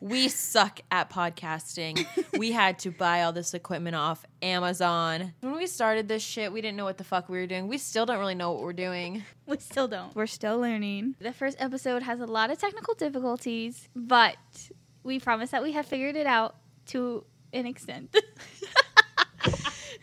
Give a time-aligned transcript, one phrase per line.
[0.00, 2.06] We suck at podcasting.
[2.38, 5.34] we had to buy all this equipment off Amazon.
[5.40, 7.68] When we started this shit, we didn't know what the fuck we were doing.
[7.68, 9.24] We still don't really know what we're doing.
[9.46, 10.12] We still don't.
[10.16, 11.14] We're still learning.
[11.20, 14.36] The first episode has a lot of technical difficulties, but
[15.04, 16.56] we promise that we have figured it out
[16.86, 18.12] to an extent.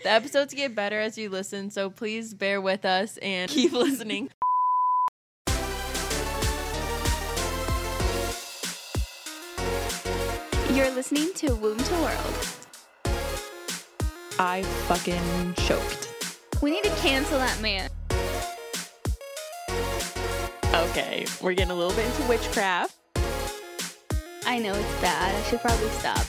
[0.04, 4.30] The episodes get better as you listen, so please bear with us and keep listening.
[10.84, 12.48] You're listening to Womb to World.
[14.38, 16.10] I fucking choked.
[16.62, 17.90] We need to cancel that man.
[20.74, 22.98] Okay, we're getting a little bit into witchcraft.
[24.46, 25.34] I know it's bad.
[25.34, 26.26] I should probably stop.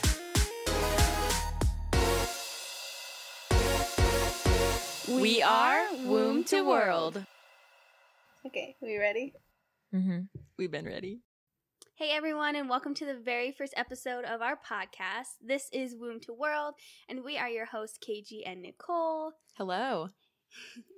[5.09, 7.25] We are Womb to World.
[8.45, 9.33] Okay, we ready?
[9.93, 10.19] Mm-hmm.
[10.57, 11.19] We've been ready.
[11.97, 15.37] Hey everyone, and welcome to the very first episode of our podcast.
[15.41, 16.73] This is Womb to World,
[17.07, 19.31] and we are your hosts, KG and Nicole.
[19.53, 20.09] Hello.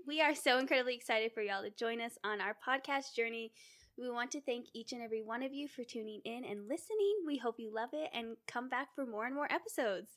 [0.08, 3.52] We are so incredibly excited for y'all to join us on our podcast journey.
[3.95, 7.17] We want to thank each and every one of you for tuning in and listening.
[7.28, 10.09] We hope you love it and come back for more and more episodes.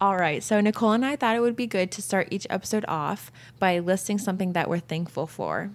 [0.00, 2.86] All right, so Nicole and I thought it would be good to start each episode
[2.88, 5.70] off by listing something that we're thankful for.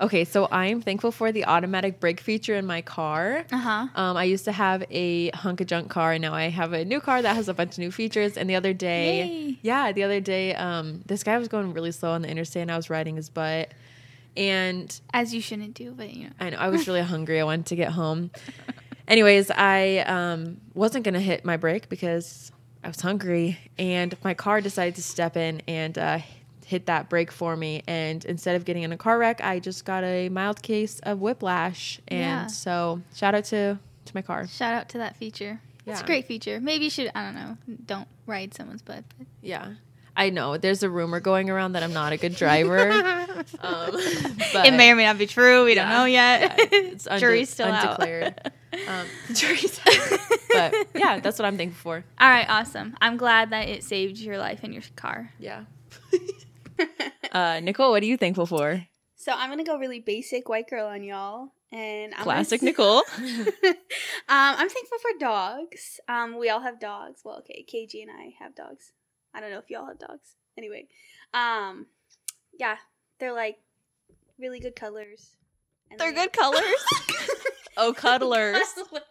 [0.00, 3.44] Okay, so I am thankful for the automatic brake feature in my car.
[3.50, 3.86] Uh huh.
[3.94, 6.84] Um, I used to have a hunk of junk car, and now I have a
[6.84, 8.36] new car that has a bunch of new features.
[8.36, 9.58] And the other day, Yay.
[9.62, 12.72] yeah, the other day, um, this guy was going really slow on the interstate, and
[12.72, 13.72] I was riding his butt.
[14.36, 16.32] And As you shouldn't do, but you know.
[16.40, 17.40] I know I was really hungry.
[17.40, 18.30] I wanted to get home.
[19.06, 22.50] Anyways, I um, wasn't gonna hit my brake because
[22.82, 26.18] I was hungry, and my car decided to step in and uh,
[26.64, 27.82] hit that break for me.
[27.86, 31.20] And instead of getting in a car wreck, I just got a mild case of
[31.20, 32.00] whiplash.
[32.08, 32.46] And Yeah.
[32.46, 34.46] so, shout out to to my car.
[34.46, 35.60] Shout out to that feature.
[35.86, 36.60] It's a great feature.
[36.60, 39.04] Maybe you should, I don't know, don't ride someone's butt.
[39.18, 39.74] But Yeah.
[40.16, 42.88] I know there's a rumor going around that I'm not a good driver.
[43.60, 45.64] um, it may or may not be true.
[45.64, 46.40] We don't know yet.
[46.42, 48.34] Yeah, it's Jury's still undeclared.
[48.44, 48.52] out.
[48.88, 49.80] um, jury's
[50.52, 52.04] but yeah, that's what I'm thankful for.
[52.20, 52.96] All right, awesome.
[53.00, 55.32] I'm glad that it saved your life in your car.
[55.38, 55.64] Yeah.
[57.34, 58.86] Uh, Nicole, what are you thankful for?
[59.16, 63.02] So I'm gonna go really basic white girl on y'all, and I'm Classic gonna, Nicole.
[63.18, 63.74] um,
[64.28, 66.00] I'm thankful for dogs.
[66.08, 67.20] Um, we all have dogs.
[67.24, 68.92] Well, okay, KG and I have dogs.
[69.34, 70.36] I don't know if y'all have dogs.
[70.58, 70.86] Anyway,
[71.32, 71.86] um,
[72.58, 72.76] yeah,
[73.18, 73.58] they're like
[74.38, 75.36] really good colors.
[75.90, 76.84] and They're they- good colors.
[77.76, 78.58] oh, cuddlers.
[78.88, 79.02] Colors.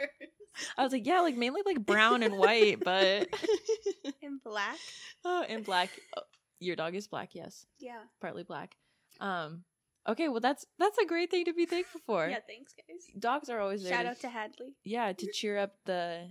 [0.78, 3.28] I was like, yeah, like mainly like brown and white, but
[4.22, 4.78] and black.
[5.26, 5.90] oh, and black.
[6.64, 8.02] Your dog is black, yes, Yeah.
[8.22, 8.76] partly black.
[9.20, 9.64] Um,
[10.08, 12.28] okay, well that's that's a great thing to be thankful for.
[12.28, 12.40] Yeah.
[12.48, 13.06] Thanks, guys.
[13.20, 13.94] Dogs are always there.
[13.94, 14.76] Shout to- out to Hadley.
[14.84, 16.30] yeah, to cheer up the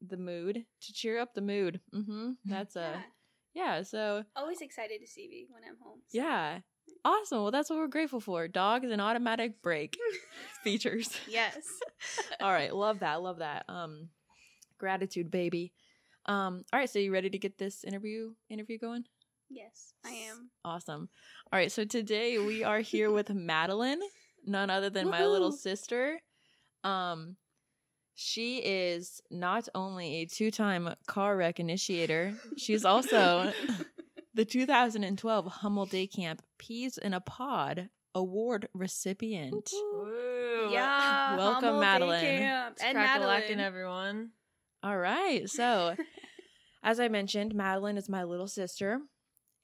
[0.00, 1.80] the mood, to cheer up the mood.
[1.94, 2.32] Mm-hmm.
[2.44, 3.02] That's a
[3.54, 3.76] Yeah.
[3.78, 3.82] yeah.
[3.82, 6.00] So Always excited to see me when I'm home.
[6.08, 6.58] so- yeah,
[7.04, 7.42] awesome.
[7.42, 8.46] Well, that's what we're grateful for.
[8.48, 9.96] Dogs and automatic brake
[10.62, 11.18] features.
[11.28, 11.56] Yes.
[12.40, 13.64] all right, love that, love that.
[13.68, 14.08] Um,
[14.78, 15.72] gratitude, baby.
[16.26, 19.04] Um, all right, so you ready to get this interview interview going?
[19.54, 20.50] Yes, I am.
[20.64, 21.08] Awesome.
[21.52, 23.98] All right, so today we are here with Madelyn,
[24.44, 26.18] none other than my little sister.
[26.82, 27.36] Um,
[28.16, 33.52] she is not only a two-time car wreck initiator, she's also
[34.34, 39.70] the 2012 Hummel Day Camp Peas in a Pod Award recipient.
[39.72, 40.68] Woo.
[40.70, 41.36] Yeah.
[41.36, 42.38] Welcome, Hummel Day Madelyn.
[42.38, 42.72] Camp.
[42.74, 43.58] It's And Madelyn.
[43.58, 44.30] everyone.
[44.82, 45.94] All right, so
[46.82, 48.98] as I mentioned, Madelyn is my little sister,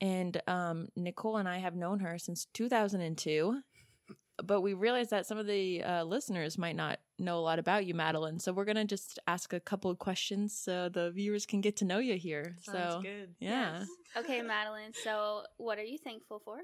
[0.01, 3.61] and um, Nicole and I have known her since 2002.
[4.43, 7.85] But we realized that some of the uh, listeners might not know a lot about
[7.85, 8.41] you, Madelyn.
[8.41, 11.85] So we're gonna just ask a couple of questions so the viewers can get to
[11.85, 12.57] know you here.
[12.63, 13.35] Sounds so good.
[13.39, 13.89] yeah, Yes.
[14.17, 14.95] Okay, Madelyn.
[15.05, 16.57] So, what are you thankful for?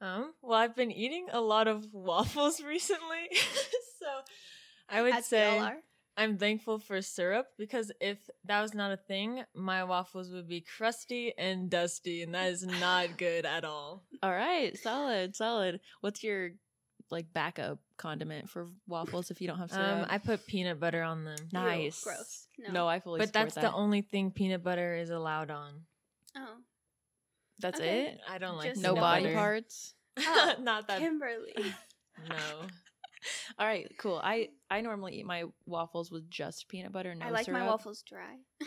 [0.00, 3.28] Um, well, I've been eating a lot of waffles recently,
[4.00, 4.06] so
[4.88, 5.76] I would As we all say are.
[6.16, 10.60] I'm thankful for syrup because if that was not a thing, my waffles would be
[10.76, 14.02] crusty and dusty, and that is not good at all.
[14.22, 15.80] all right, solid, solid.
[16.00, 16.50] What's your
[17.10, 20.02] like backup condiment for waffles if you don't have syrup?
[20.02, 22.46] Um, I put peanut butter on them, Ew, nice, gross.
[22.58, 22.72] No.
[22.72, 23.18] No, I fully.
[23.18, 23.62] but that's that.
[23.62, 25.72] the only thing peanut butter is allowed on.
[26.36, 26.56] Oh.
[27.60, 28.06] That's Okay.
[28.06, 28.20] it.
[28.28, 29.34] I don't like Just No body butter.
[29.34, 29.94] parts.
[30.18, 30.98] Oh, not that.
[30.98, 31.54] Kimberly.
[32.28, 32.36] No.
[33.58, 34.20] All right, cool.
[34.22, 37.66] I I normally eat my waffles with just peanut butter, no I like my syrup.
[37.66, 38.36] waffles dry.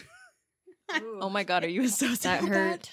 [1.21, 2.47] Oh my god, are you a That sociopath?
[2.47, 2.91] hurt.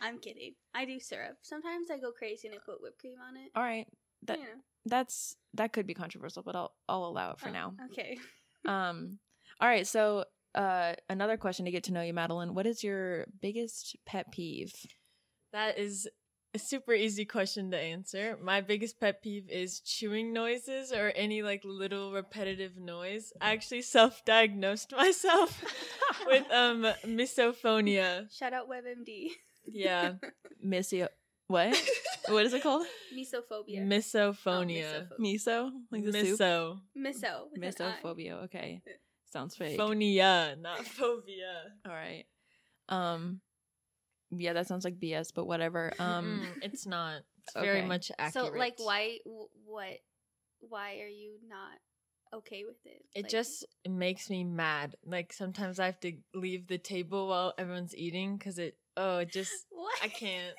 [0.00, 0.54] I'm kidding.
[0.74, 1.36] I do syrup.
[1.42, 3.50] Sometimes I go crazy and I put whipped cream on it.
[3.54, 3.86] All right,
[4.24, 4.50] that you know.
[4.86, 7.74] that's that could be controversial, but I'll I'll allow it for Oh, now.
[7.92, 8.18] Okay.
[8.66, 9.18] Um,
[9.60, 9.86] all right.
[9.86, 10.24] So,
[10.54, 12.54] uh, another question to get to know you, Madelyn.
[12.54, 14.74] What is your biggest pet peeve?
[15.52, 16.08] That is
[16.58, 18.36] a super easy question to answer.
[18.42, 23.32] My biggest pet peeve is chewing noises or any like little repetitive noise.
[23.40, 25.62] I actually self-diagnosed myself
[26.26, 28.26] with um misophonia.
[28.36, 29.30] Shout out WebMD.
[29.66, 30.14] Yeah,
[30.62, 31.04] Missy.
[31.46, 31.80] What?
[32.26, 32.86] what is it called?
[33.16, 33.86] Misophobia.
[33.86, 35.06] misophonia.
[35.12, 36.40] Oh, Miso, like the soup.
[36.40, 36.80] Miso.
[36.96, 37.34] Miso.
[37.56, 37.76] with.
[38.02, 38.44] Misophobia.
[38.44, 38.82] Okay,
[39.32, 39.78] sounds fake.
[39.78, 41.72] Phonia, not phobia.
[41.86, 42.24] All right.
[42.88, 43.40] Um,
[44.30, 45.92] yeah, that sounds like BS, but whatever.
[46.00, 47.22] Um, Mm, it's not.
[47.44, 47.86] It's very okay.
[47.86, 48.52] much accurate.
[48.52, 49.18] So like, why?
[49.24, 49.98] w- What?
[50.60, 51.78] Why are you not
[52.38, 53.04] okay with it?
[53.14, 54.96] It Like- just makes me mad.
[55.04, 58.76] Like sometimes I have to leave the table while everyone's eating because it.
[58.96, 59.52] Oh, it just.
[59.70, 59.98] What?
[60.02, 60.54] I can't.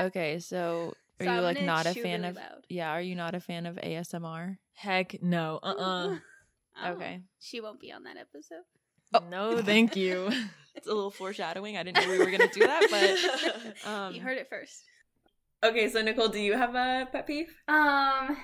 [0.00, 2.36] okay, so are So you I'm like gonna not a chew fan really of?
[2.36, 2.64] loud.
[2.68, 4.56] Yeah, are you not a fan of ASMR?
[4.74, 5.58] Heck no.
[5.62, 6.18] Uh uh
[6.82, 7.20] Oh, Okay.
[7.40, 8.64] She won't be on that episode.
[9.12, 9.20] Oh.
[9.28, 10.30] No, thank you.
[10.80, 11.76] It's a little foreshadowing.
[11.76, 12.86] I didn't know we were gonna do that,
[13.84, 14.82] but um, you heard it first.
[15.62, 17.54] Okay, so Nicole, do you have a pet peeve?
[17.68, 18.38] Um,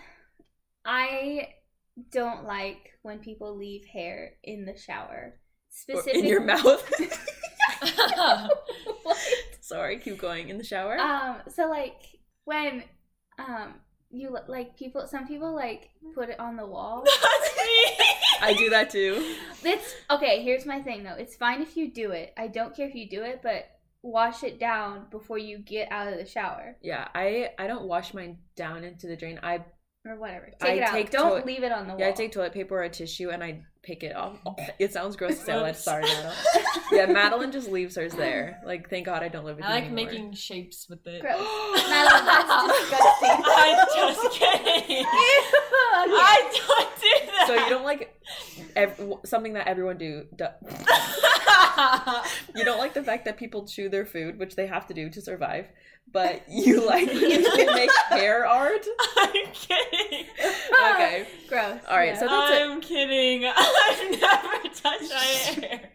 [0.85, 1.49] I
[2.13, 5.41] don't like when people leave hair in the shower.
[5.71, 6.63] Specifically, in your mouth.
[7.83, 8.51] What?
[9.63, 10.51] Sorry, keep going.
[10.51, 10.99] In the shower.
[10.99, 12.03] Um, so like
[12.45, 12.85] when
[13.39, 13.77] um
[14.11, 16.15] you like people, some people like mm-hmm.
[16.15, 17.03] put it on the wall.
[17.05, 18.07] That's me.
[18.41, 19.35] I do that too.
[19.65, 20.43] It's okay.
[20.43, 21.15] Here's my thing though.
[21.15, 22.33] It's fine if you do it.
[22.37, 23.71] I don't care if you do it, but
[24.03, 28.15] wash it down before you get out of the shower Yeah, I I don't wash
[28.15, 29.41] mine down into the drain.
[29.43, 29.65] I
[30.09, 30.51] or whatever.
[30.61, 30.93] I Take it out.
[30.93, 32.01] take don't toilet- leave it on the wall.
[32.01, 34.39] yeah, I take toilet paper or a tissue and I pick it off.
[34.79, 35.53] It sounds gross to say.
[35.55, 36.35] I'm sorry, Madelyn.
[36.93, 38.61] Yeah, Madelyn just leaves hers there.
[38.65, 39.71] Like, thank God I don't live with her.
[39.71, 40.13] I you like anymore.
[40.13, 41.23] making shapes with it.
[41.23, 41.37] Gross.
[41.39, 43.45] Madelyn, that's disgusting.
[43.47, 44.97] I'm just kidding.
[44.99, 45.05] Ew.
[45.09, 46.96] I don't do that.
[47.47, 48.15] So you don't like
[48.75, 50.25] ev- something that everyone do.
[50.37, 50.47] do-
[52.55, 55.11] you don't like the fact that people chew their food, which they have to do
[55.11, 55.67] to survive.
[56.13, 58.87] But you like people make hair art.
[59.19, 60.27] I'm kidding.
[60.95, 61.27] Okay.
[61.49, 61.81] Gross.
[61.89, 62.19] All right, Yeah.
[62.21, 62.61] so that's.
[62.63, 63.45] I'm kidding.
[63.45, 65.91] I've never touched my hair.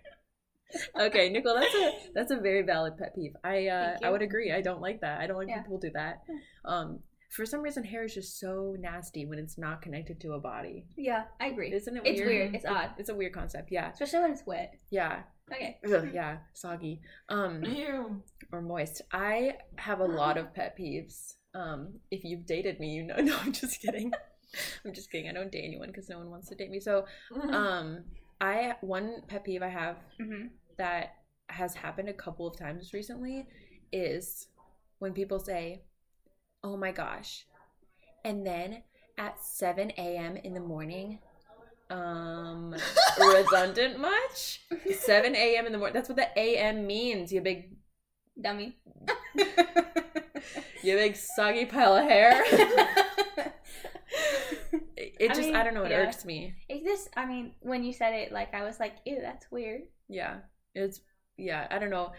[0.97, 3.33] Okay, Nicole, that's a that's a very valid pet peeve.
[3.43, 4.51] I uh I would agree.
[4.53, 5.19] I don't like that.
[5.19, 5.61] I don't like Yeah.
[5.63, 6.21] people do that.
[6.63, 6.99] Um
[7.31, 10.85] for some reason hair is just so nasty when it's not connected to a body.
[10.97, 11.71] yeah, I agree.
[11.73, 12.15] Isn't it Weird?
[12.15, 12.29] It's weird?
[12.51, 12.55] weird.
[12.55, 12.89] It's odd.
[12.97, 13.69] It's a weird concept.
[13.71, 13.91] Yeah.
[13.91, 14.75] Especially when it's wet.
[14.89, 15.23] Yeah.
[15.51, 15.79] Okay.
[15.85, 17.01] Ugh, yeah, soggy.
[17.29, 18.21] Um Ew.
[18.51, 19.01] or moist.
[19.11, 21.35] I have a lot of pet peeves.
[21.53, 23.15] Um if you've dated me, you know.
[23.19, 24.11] No, I'm just kidding.
[24.85, 25.29] I'm just kidding.
[25.29, 26.79] I don't date anyone cuz no one wants to date me.
[26.81, 27.05] So,
[27.51, 28.03] um
[28.41, 31.15] I one pet peeve I have hmm that
[31.47, 33.45] has happened a couple of times recently
[33.91, 34.47] is
[34.99, 35.81] when people say,
[36.63, 37.45] Oh my gosh.
[38.23, 38.83] And then
[39.17, 40.37] at 7 a.m.
[40.37, 41.19] in the morning,
[41.89, 42.75] um,
[43.19, 44.61] redundant much?
[44.91, 45.65] 7 a.m.
[45.65, 45.93] in the morning.
[45.93, 46.87] That's what the a.m.
[46.87, 47.75] means, you big,
[48.39, 48.77] Dummy.
[50.83, 52.43] you big soggy pile of hair.
[54.95, 55.97] It, it I just, mean, I don't know, it yeah.
[55.97, 56.53] irks me.
[56.69, 59.81] it just, I mean, when you said it, like, I was like, ew, that's weird.
[60.09, 60.37] Yeah.
[60.75, 61.01] It's,
[61.37, 62.11] yeah, I don't know.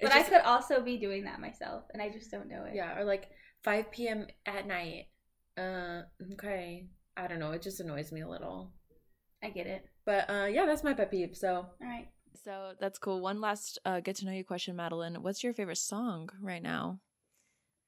[0.00, 2.74] But It's I could also be doing that myself, and I just don't know it.
[2.74, 3.30] Yeah, or like
[3.64, 4.26] 5 p.m.
[4.46, 5.06] at night.
[5.58, 6.02] Uh,
[6.34, 6.86] okay.
[7.16, 7.52] I don't know.
[7.52, 8.70] It just annoys me a little.
[9.42, 9.84] I get it.
[10.04, 11.36] But uh, yeah, that's my pet peeve.
[11.36, 12.08] So All right.
[12.44, 13.20] So that's cool.
[13.20, 15.18] One last uh, get to know you question, Madelyn.
[15.18, 17.00] What's your favorite song right now?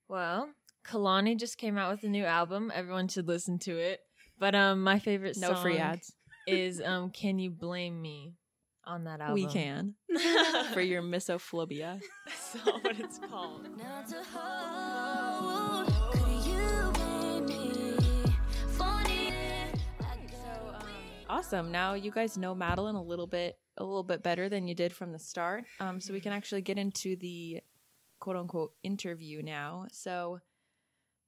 [0.09, 0.51] Well,
[0.87, 2.73] Kehlani just came out with a new album.
[2.75, 4.01] Everyone should listen to it.
[4.39, 6.13] But um, my favorite No song free ads.
[6.47, 8.35] is um, "Can You Blame Me"
[8.85, 9.35] on that album.
[9.35, 9.95] We can
[10.73, 12.01] for your misophobia.
[12.27, 13.67] That's not what it's called.
[21.29, 21.73] Awesome.
[21.73, 24.93] Now you guys know Madelyn a little bit a little bit better than you did
[24.93, 25.65] from the start.
[25.81, 27.61] Um, so we can actually get into the
[28.21, 29.87] quote unquote interview now.
[29.93, 30.41] So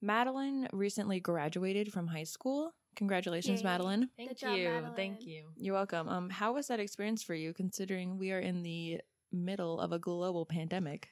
[0.02, 2.74] Madelyn recently graduated from high school.
[2.96, 3.68] Congratulations, Yay.
[3.68, 4.08] Madelyn.
[4.16, 4.68] Thank Good job, you.
[4.68, 4.96] Madelyn.
[4.96, 5.44] Thank you.
[5.56, 6.08] You're welcome.
[6.08, 9.00] Um, how was that experience for you, considering we are in the
[9.32, 11.08] middle of a global pandemic?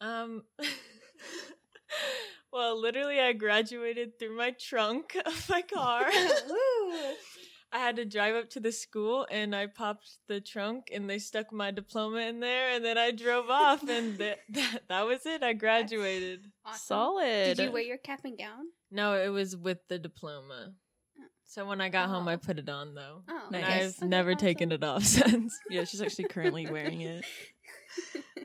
[0.00, 0.44] Um.
[2.52, 6.06] well, literally, I graduated through my trunk of my car.
[7.72, 11.18] I had to drive up to the school and I popped the trunk and they
[11.20, 15.24] stuck my diploma in there and then I drove off and that that, that was
[15.24, 15.42] it.
[15.42, 16.46] I graduated.
[16.64, 16.78] Awesome.
[16.84, 17.56] Solid.
[17.56, 18.64] Did you wear your cap and gown?
[18.90, 20.72] No, it was with the diploma.
[21.46, 22.38] So when I got home, I Oh.
[22.38, 23.22] put it on though.
[23.28, 23.64] Oh, Nice.
[23.64, 24.38] I've Okay, never awesome.
[24.46, 25.58] taken it off since.
[25.68, 27.24] Yeah, she's actually currently wearing it.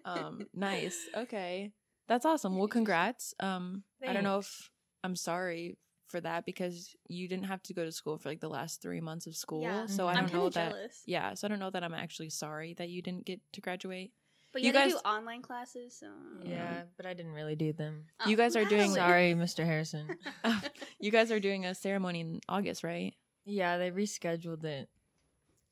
[0.06, 1.00] Um, nice.
[1.18, 1.72] Okay.
[2.08, 2.58] That's awesome.
[2.58, 3.34] Well, congrats.
[3.40, 4.70] Um, I don't know if
[5.04, 5.78] I'm sorry
[6.16, 9.02] for that because you didn't have to go to school for like the last three
[9.02, 9.64] months of school.
[9.64, 9.86] Yeah.
[9.88, 10.08] So.
[10.08, 10.72] I don't I'm know that.
[10.72, 11.02] jealous.
[11.06, 14.12] Yeah, so I don't know that I'm actually sorry that you didn't get to graduate.
[14.54, 16.08] But You you, guys guys- do online classes, so
[16.42, 18.06] Yeah, but I didn't really do them.
[18.22, 19.66] Oh, You guys are doing- Sorry, Mr.
[19.66, 20.18] Harrison.
[21.02, 23.14] you guys are doing a ceremony in August, right?
[23.44, 24.88] Yeah, they rescheduled it.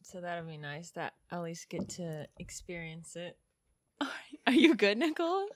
[0.02, 3.38] So that'll be nice that I at least get to experience it.
[4.48, 5.48] Are you good, Nicole?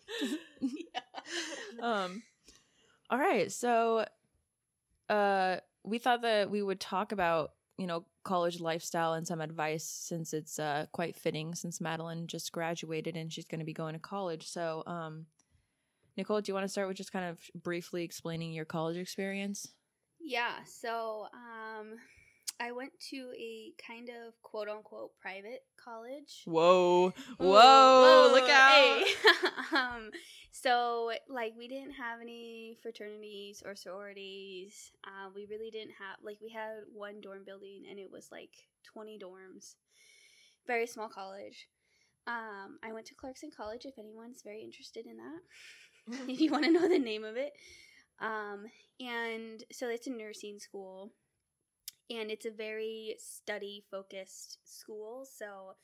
[1.81, 2.23] um
[3.09, 4.05] all right so
[5.09, 9.83] uh we thought that we would talk about you know college lifestyle and some advice
[9.83, 13.93] since it's uh quite fitting since madelyn just graduated and she's going to be going
[13.93, 14.47] to college.
[14.47, 15.25] So um
[16.17, 19.69] nicole do you want to start with just kind of briefly explaining your college experience?
[20.19, 21.97] Yeah, so um
[22.59, 26.43] I went to a kind of quote unquote private college.
[26.45, 29.03] whoa Whoa, look out hey.
[29.77, 30.11] um
[30.51, 34.91] so like we didn't have any fraternities or sororities.
[35.05, 38.49] Uh, we really didn't have like we had one dorm building and it was like
[38.91, 39.75] 20 dorms.
[40.65, 41.67] Very small college.
[42.25, 46.27] Um, I went to Clarkson College if anyone's very interested in that.
[46.31, 47.53] if you want to know the name of it.
[48.19, 48.65] Um,
[48.99, 51.11] and so it's a nursing school,
[52.09, 55.25] and it's a very study focused school.
[55.25, 55.75] So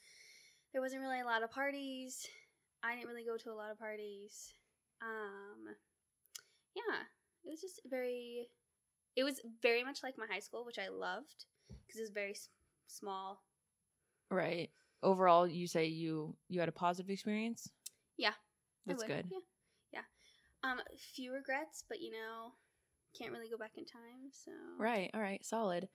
[0.72, 2.27] there wasn't really a lot of parties.
[2.84, 4.53] I didn't really go to a lot of parties.
[5.01, 5.75] Um,
[6.75, 7.01] yeah,
[7.44, 8.48] it was just very.
[9.15, 11.46] It was very much like my high school, which I loved
[11.86, 12.50] because it was very s-
[12.88, 13.44] small.
[14.32, 14.70] right
[15.03, 17.70] overall you say you you had a positive experience
[18.18, 18.34] Yeah,
[18.88, 19.39] that's good Yeah,
[19.92, 20.01] yeah.
[20.63, 20.80] Um,
[21.13, 22.53] few regrets, but you know,
[23.18, 24.32] can't really go back in time.
[24.32, 25.12] So Right.
[25.13, 25.44] All right.
[25.46, 25.89] Solid.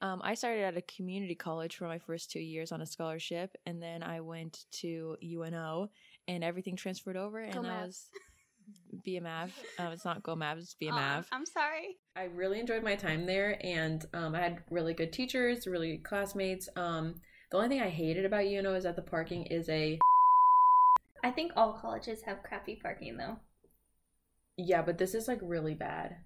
[0.00, 3.56] Um, I started at a community college for my first two years on a scholarship,
[3.66, 5.90] and then I went to UNO,
[6.28, 8.08] and everything transferred over, and Go I was
[9.06, 9.50] BMAV.
[9.78, 11.24] Um, it's not Go Mavs, it's Aw, BMAV.
[11.32, 11.96] I'm sorry.
[12.16, 16.04] I really enjoyed my time there, and um, I had really good teachers, really good
[16.04, 16.68] classmates.
[16.76, 17.14] Um,
[17.50, 19.98] the only thing I hated about UNO is that the parking is a
[21.24, 23.36] I think all colleges have crappy parking though.
[24.56, 26.16] yeah, but this is like really bad.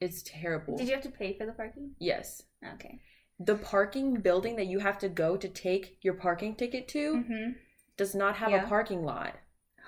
[0.00, 0.78] It's terrible.
[0.78, 1.90] Did you have to pay for the parking?
[1.98, 2.42] Yes,
[2.74, 3.00] Okay.
[3.38, 7.50] the parking building that you have to go to take your parking ticket to Mm-hmm.
[7.96, 8.64] does not have Yeah.
[8.64, 9.34] a parking lot,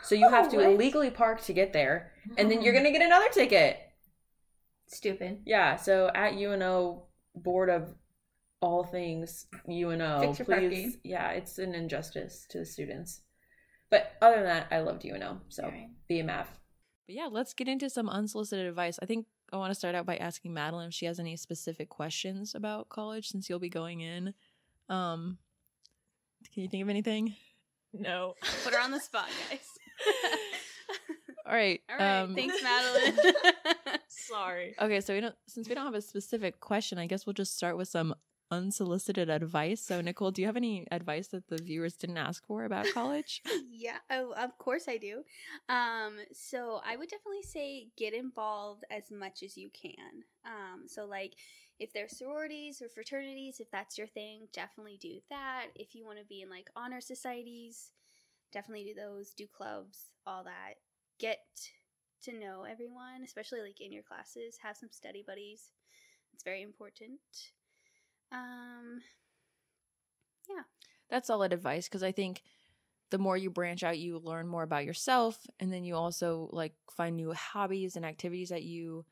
[0.02, 0.66] so you have to what?
[0.66, 3.78] illegally park to get there, and then you're gonna get another ticket.
[4.86, 5.42] Stupid.
[5.46, 7.94] Yeah, so at UNO board of
[8.60, 10.60] all things UNO, Fix your please.
[10.60, 11.00] parking.
[11.04, 13.22] Yeah, it's an injustice to the students.
[13.90, 15.40] But other than that, I loved UNO.
[15.48, 15.88] So Alright.
[16.10, 16.46] BMF.
[17.06, 18.98] But yeah, let's get into some unsolicited advice.
[19.02, 21.88] I think I want to start out by asking Madelyn if she has any specific
[21.90, 24.32] questions about college since you'll be going in.
[24.88, 25.38] Um,
[26.52, 27.34] can you think of anything?
[27.92, 28.34] No.
[28.64, 29.60] Put her on the spot, guys.
[31.46, 31.80] All right.
[31.90, 32.20] All right.
[32.22, 33.18] um, Thanks, Madelyn.
[34.08, 34.74] Sorry.
[34.80, 37.54] Okay, so we don't since we don't have a specific question, I guess we'll just
[37.56, 38.14] start with some
[38.52, 39.80] unsolicited advice.
[39.80, 43.42] So Nicole, do you have any advice that the viewers didn't ask for about college?
[43.70, 45.22] yeah, oh, of course I do.
[45.70, 50.24] Um, so I would definitely say get involved as much as you can.
[50.44, 51.32] Um, so like
[51.80, 55.68] if there's sororities or fraternities, if that's your thing, definitely do that.
[55.74, 57.92] If you want to be in like honor societies,
[58.52, 59.30] definitely do those.
[59.30, 60.74] Do clubs, all that.
[61.18, 61.40] Get
[62.24, 64.58] to know everyone, especially like in your classes.
[64.62, 65.70] Have some study buddies.
[66.34, 67.18] It's very important.
[68.32, 69.02] Um,
[70.48, 70.62] yeah.
[71.10, 72.42] That's solid advice because I think
[73.10, 76.74] the more you branch out, you learn more about yourself, and then you also like
[76.96, 79.04] find new hobbies and activities that you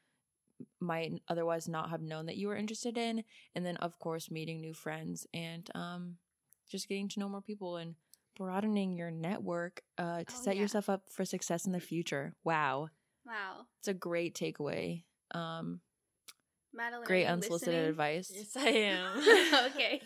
[0.80, 3.24] might otherwise not have known that you were interested in,
[3.54, 6.16] and then of course meeting new friends and um,
[6.70, 7.94] just getting to know more people and
[8.36, 10.62] broadening your network uh, to Oh, set yeah.
[10.62, 12.34] yourself up for success in the future.
[12.44, 12.88] Wow,
[13.26, 13.66] wow.
[13.78, 15.04] it's a great takeaway.
[15.34, 15.80] Um,
[16.76, 17.90] Madelyn, great unsolicited listening?
[17.90, 18.32] advice.
[18.34, 19.18] Yes, I am.
[19.72, 20.02] okay.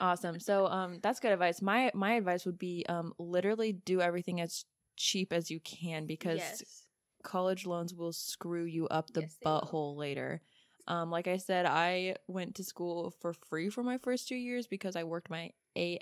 [0.00, 4.40] awesome so um that's good advice my my advice would be um literally do everything
[4.40, 4.64] as
[4.96, 6.86] cheap as you can because yes.
[7.22, 9.60] college loans will screw you up the Yes, they will.
[9.62, 10.40] butthole later
[10.86, 14.66] um like i said i went to school for free for my first two years
[14.66, 15.50] because i worked my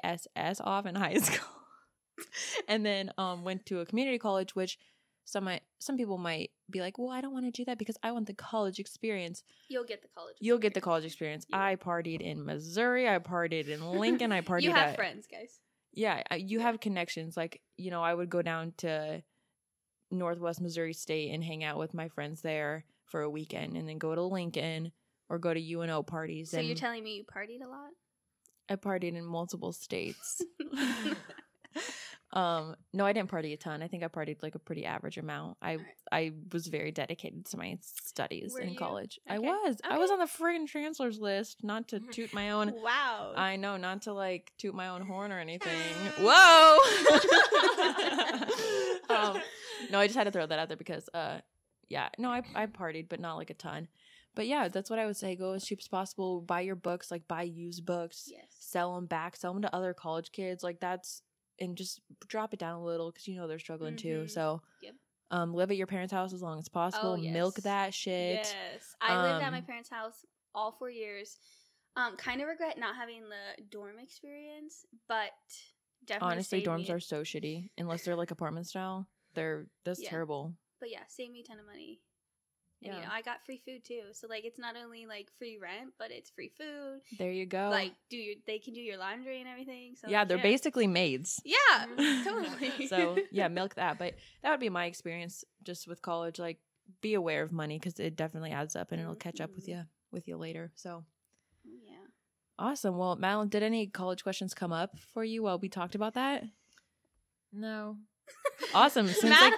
[0.03, 1.47] ass off in high school
[2.69, 4.79] and then um went to a community college which
[5.25, 7.97] some might some people might be like well i don't want to do that because
[8.03, 10.37] i want the college experience You'll get the college.
[10.41, 10.85] you'll get the experience.
[10.85, 11.63] college experience Yeah.
[11.65, 15.61] i partied in missouri i partied in lincoln i partied You have at, friends, guys.
[15.93, 19.23] yeah you have connections like you know i would go down to
[20.11, 23.99] northwest missouri state and hang out with my friends there for a weekend and then
[23.99, 24.93] go to lincoln
[25.29, 27.91] or go to uno parties So you're telling me you partied a lot?
[28.69, 30.43] i partied in multiple states
[32.35, 33.81] um, no, I didn't party a ton.
[33.81, 35.57] I think I partied like a pretty average amount.
[35.63, 35.79] I
[36.11, 38.77] I was very dedicated to my studies Were in you?
[38.79, 39.21] college.
[39.29, 39.47] I Okay.
[39.47, 39.81] was.
[39.85, 41.63] I was on the friggin' chancellor's list.
[41.63, 42.73] Not to toot my own.
[42.83, 43.33] Wow.
[43.37, 45.79] I know, not to like toot my own horn or anything.
[46.19, 46.79] Whoa.
[49.15, 49.41] um,
[49.91, 51.39] no, I just had to throw that out there because, uh,
[51.89, 53.89] yeah, no, I I partied, but not like a ton.
[54.35, 55.37] But yeah, that's what I would say.
[55.37, 56.41] Go as cheap as possible.
[56.41, 58.47] Buy your books, like buy used books, yes.
[58.59, 60.65] sell them back, sell them to other college kids.
[60.65, 61.23] Like that's
[61.59, 64.23] and just drop it down a little because you know they're struggling too.
[64.25, 64.31] Mhm.
[64.31, 64.95] So, Yep.
[65.31, 67.13] um, live at your parents' house as long as possible.
[67.13, 68.41] Oh, Milk that shit.
[68.41, 68.95] Yes.
[69.01, 71.39] I lived at my Um, parents' house all four years.
[71.97, 75.33] Um, kind of regret not having the dorm experience, but
[76.05, 79.09] definitely Honestly, dorms me- are so shitty unless they're like apartment style.
[79.35, 80.11] They're that's Yeah.
[80.11, 80.57] terrible.
[80.81, 82.03] But yeah, save me a ton of money.
[82.85, 83.01] And Yeah.
[83.01, 84.03] you know, I got free food too.
[84.13, 87.01] So like it's not only like free rent, but it's free food.
[87.19, 87.69] There you go.
[87.71, 89.97] Like do your they can do your laundry and everything.
[89.97, 90.43] So yeah, they're yeah.
[90.43, 91.41] basically maids.
[91.45, 91.87] Yeah,
[92.25, 92.87] totally.
[92.89, 93.99] so yeah, milk that.
[93.99, 96.39] But that would be my experience just with college.
[96.39, 96.59] Like,
[97.01, 99.69] be aware of money because it definitely adds up and it'll catch up with Mhm.
[99.69, 100.71] you with you later.
[100.75, 101.05] So
[101.65, 101.95] yeah.
[102.59, 102.99] awesome.
[102.99, 106.45] Well, Madelyn, did any college questions come up for you while we talked about that?
[107.53, 107.97] no.
[108.75, 109.07] Awesome.
[109.23, 109.55] Seems like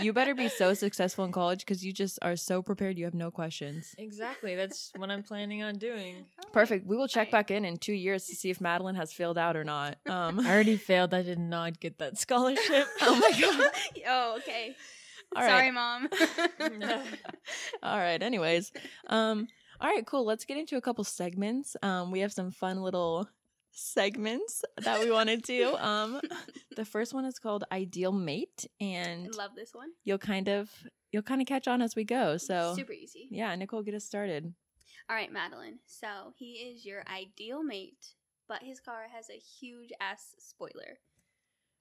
[0.00, 2.98] you better be so successful in college because you just are so prepared.
[2.98, 3.94] You have no questions.
[3.98, 4.54] Exactly.
[4.54, 6.24] That's what I'm planning on doing.
[6.52, 6.86] Perfect.
[6.86, 9.56] We will check back in in two years to see if Madelyn has filled out
[9.56, 9.96] or not.
[10.08, 11.12] Um, I already failed.
[11.14, 12.86] I did not get that scholarship.
[13.02, 13.70] Oh my God.
[14.08, 14.74] oh, okay.
[15.36, 15.74] All Sorry, right.
[15.74, 16.08] mom.
[17.82, 18.22] all right.
[18.22, 18.72] Anyways,
[19.08, 19.46] um,
[19.80, 20.24] all right, cool.
[20.24, 21.76] Let's get into a couple segments.
[21.82, 23.28] Um, we have some fun little
[23.78, 25.76] segments that we want to do.
[25.76, 26.20] Um,
[26.76, 29.88] the first one is called Ideal Mate, and Love this one.
[30.04, 30.70] you'll kind of
[31.12, 32.36] you'll kind of catch on as we go.
[32.36, 33.28] So super easy.
[33.30, 34.52] yeah, Nicole, get us started.
[35.08, 35.78] All right, Madelyn.
[35.86, 38.14] So he is your ideal mate,
[38.48, 40.98] but his car has a huge ass spoiler.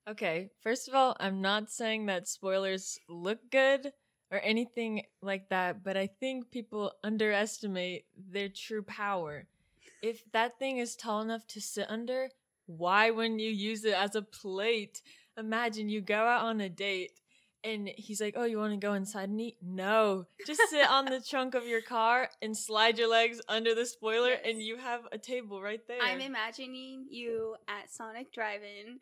[0.09, 3.91] Okay, first of all, I'm not saying that spoilers look good
[4.31, 9.47] or anything like that, but I think people underestimate their true power.
[10.01, 12.29] If that thing is tall enough to sit under,
[12.65, 15.01] why wouldn't you use it as a plate?
[15.37, 17.11] Imagine you go out on a date
[17.63, 19.57] and he's like, Oh, you want to go inside and eat?
[19.61, 23.85] No, just sit on the trunk of your car and slide your legs under the
[23.85, 24.41] spoiler, Yes.
[24.45, 26.01] and you have a table right there.
[26.01, 28.99] I'm imagining you at Sonic Drive-In.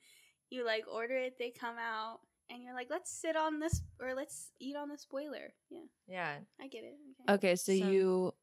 [0.49, 4.13] You like order it, they come out, and you're like, "Let's sit on this or
[4.13, 6.93] let's eat on the spoiler." Yeah, yeah, I get it.
[7.29, 7.33] Okay.
[7.33, 8.33] Okay, so, So- you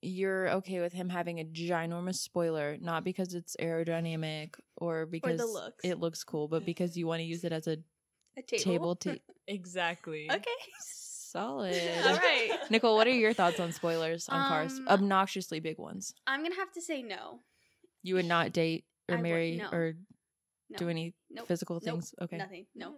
[0.00, 5.84] you're okay with him having a ginormous spoiler, not because it's aerodynamic or because looks.
[5.84, 7.78] it looks cool, but because you want to use it as a
[8.36, 8.62] A table.
[8.64, 10.28] table to exactly.
[10.30, 10.50] Okay.
[10.80, 11.74] solid.
[12.06, 12.50] All right.
[12.70, 14.78] Nicole, what are your thoughts on spoilers on cars?
[14.78, 16.14] Um, Obnoxiously big ones.
[16.26, 17.40] I'm gonna have to say no.
[18.02, 19.68] You would not date or I would- marry no.
[19.76, 19.94] or
[20.70, 20.78] No.
[20.78, 21.48] do any Nope.
[21.48, 21.82] physical Nope.
[21.84, 22.14] things.
[22.20, 22.36] Okay.
[22.36, 22.66] Nothing.
[22.74, 22.94] No.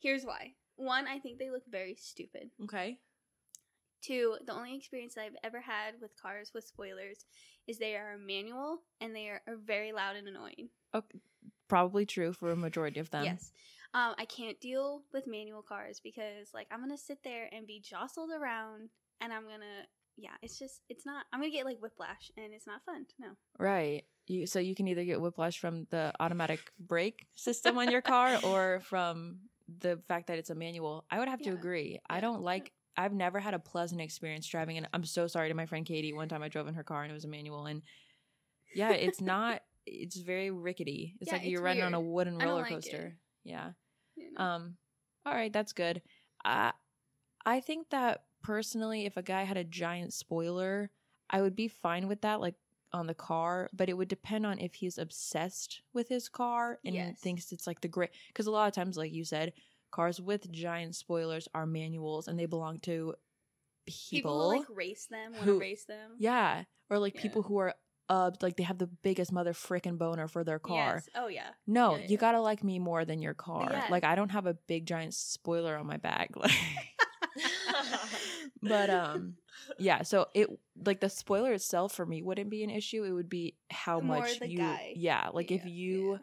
[0.00, 0.54] Here's why.
[0.76, 2.50] One, I think they look very stupid.
[2.64, 2.98] Okay.
[4.04, 7.24] Two, the only experience I've ever had with cars with spoilers
[7.66, 10.68] is they are manual and they are, are very loud and annoying.
[10.94, 11.18] Okay.
[11.68, 13.24] Probably true for a majority of them.
[13.24, 13.52] Yes.
[13.94, 17.80] Um, I can't deal with manual cars because like I'm gonna sit there and be
[17.80, 18.90] jostled around
[19.20, 19.86] and I'm gonna
[20.16, 23.06] yeah, it's just it's not I'm gonna get like whiplash and it's not fun.
[23.18, 23.28] No.
[23.58, 24.04] Right.
[24.26, 28.38] You so you can either get whiplash from the automatic brake system on your car
[28.44, 29.38] or from
[29.80, 31.06] the fact that it's a manual.
[31.10, 31.56] I would have to Yeah.
[31.56, 32.00] agree.
[32.08, 35.54] I don't like I've never had a pleasant experience driving and I'm so sorry to
[35.54, 36.12] my friend Katie.
[36.12, 37.82] One time I drove in her car and it was a manual and
[38.74, 41.14] yeah, it's not it's very rickety.
[41.20, 43.16] It's Yeah, like you're it's riding on a wooden roller like coaster.
[43.44, 43.70] Yeah.
[44.16, 44.44] You know?
[44.44, 44.76] Um,
[45.26, 46.02] all right, that's good.
[46.44, 46.72] I
[47.44, 50.90] I think that personally, if a guy had a giant spoiler,
[51.30, 52.54] I would be fine with that, like
[52.92, 53.68] on the car.
[53.72, 57.20] But it would depend on if he's obsessed with his car and Yes.
[57.20, 58.10] thinks it's like the great.
[58.28, 59.52] Because a lot of times, like you said,
[59.94, 63.14] cars with giant spoilers are manuals and they belong to
[63.86, 64.10] people.
[64.10, 66.12] People like race them, want to who- race them.
[66.18, 67.22] yeah, or like Yeah.
[67.22, 67.74] people who are.
[68.06, 70.96] Uh, like they have the biggest mother frickin' boner for their car.
[70.96, 71.08] Yes.
[71.14, 71.48] Oh yeah.
[71.66, 72.16] No, Yeah, you yeah.
[72.18, 73.82] gotta like me more than your car.
[73.88, 76.28] Like I don't have a big giant spoiler on my bag.
[76.36, 76.52] Like
[78.62, 79.34] but um
[79.78, 80.48] yeah, so it
[80.84, 83.04] like the spoiler itself for me wouldn't be an issue.
[83.04, 84.92] It would be how More much you guy.
[84.96, 86.20] Yeah, like if you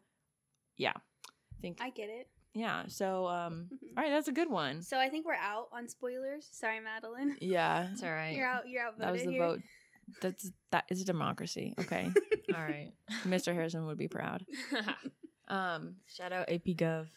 [0.77, 0.93] yeah.
[0.95, 2.27] I think I get it.
[2.53, 2.83] Yeah.
[2.87, 3.97] So um Mhm.
[3.97, 4.81] all right, that's a good one.
[4.81, 6.47] So I think we're out on spoilers.
[6.51, 7.37] Sorry, Madelyn.
[7.41, 7.91] Yeah.
[7.91, 8.35] It's all right.
[8.35, 8.67] You're out.
[8.67, 9.39] You're outvoted That was the here.
[9.47, 9.61] vote.
[10.21, 11.73] That's that is a democracy.
[11.79, 12.11] Okay.
[12.53, 12.91] All right.
[13.23, 13.53] Mr.
[13.53, 14.45] Harrison would be proud.
[15.47, 17.07] Um Shout out AP Gov.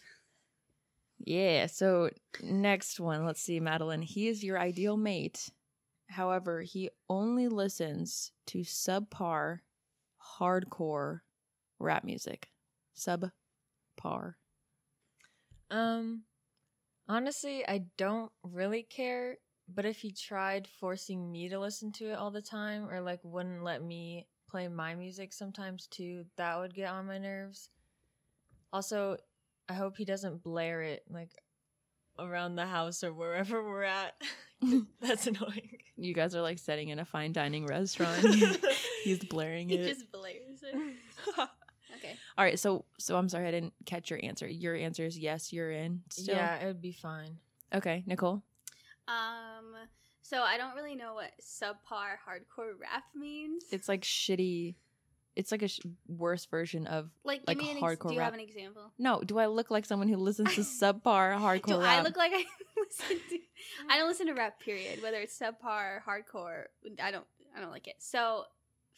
[1.18, 1.66] Yeah.
[1.66, 2.10] So
[2.42, 4.04] next one, let's see, Madelyn.
[4.04, 5.50] He is your ideal mate.
[6.10, 9.60] However, he only listens to subpar,
[10.38, 11.20] hardcore
[11.80, 12.50] rap music.
[12.96, 14.34] Subpar
[15.70, 16.22] Um,
[17.08, 19.38] honestly, I don't really care.
[19.72, 23.20] But if he tried forcing me to listen to it all the time, or like
[23.22, 27.70] wouldn't let me play my music sometimes too, that would get on my nerves.
[28.72, 29.16] Also,
[29.68, 31.30] I hope he doesn't blare it like
[32.18, 34.14] around the house or wherever we're at.
[35.00, 35.78] That's annoying.
[35.96, 38.24] You guys are like sitting in a fine dining restaurant.
[39.02, 39.80] He's blaring it.
[39.80, 41.48] He just blares it.
[42.14, 42.20] Okay.
[42.38, 44.46] All right, so so I'm sorry I didn't catch your answer.
[44.48, 46.02] Your answer is yes, you're in.
[46.10, 46.36] Still.
[46.36, 47.38] yeah, it would be fine.
[47.74, 48.42] Okay, Nicole.
[49.08, 49.74] Um.
[50.22, 53.64] So I don't really know what subpar hardcore rap means.
[53.70, 54.74] It's like shitty.
[55.36, 57.10] It's like a sh- worse version of.
[57.24, 57.76] like, give like me an.
[57.76, 58.26] Ex- hardcore do you rap.
[58.32, 58.92] have an example?
[58.98, 61.98] No, do I look like someone who listens to subpar hardcore Do rap?
[61.98, 62.44] I look like I
[62.78, 63.38] listen to?
[63.90, 64.60] I don't listen to rap.
[64.60, 65.02] Period.
[65.02, 66.64] Whether it's subpar, hardcore,
[67.02, 67.26] I don't.
[67.56, 67.96] I don't like it.
[67.98, 68.44] So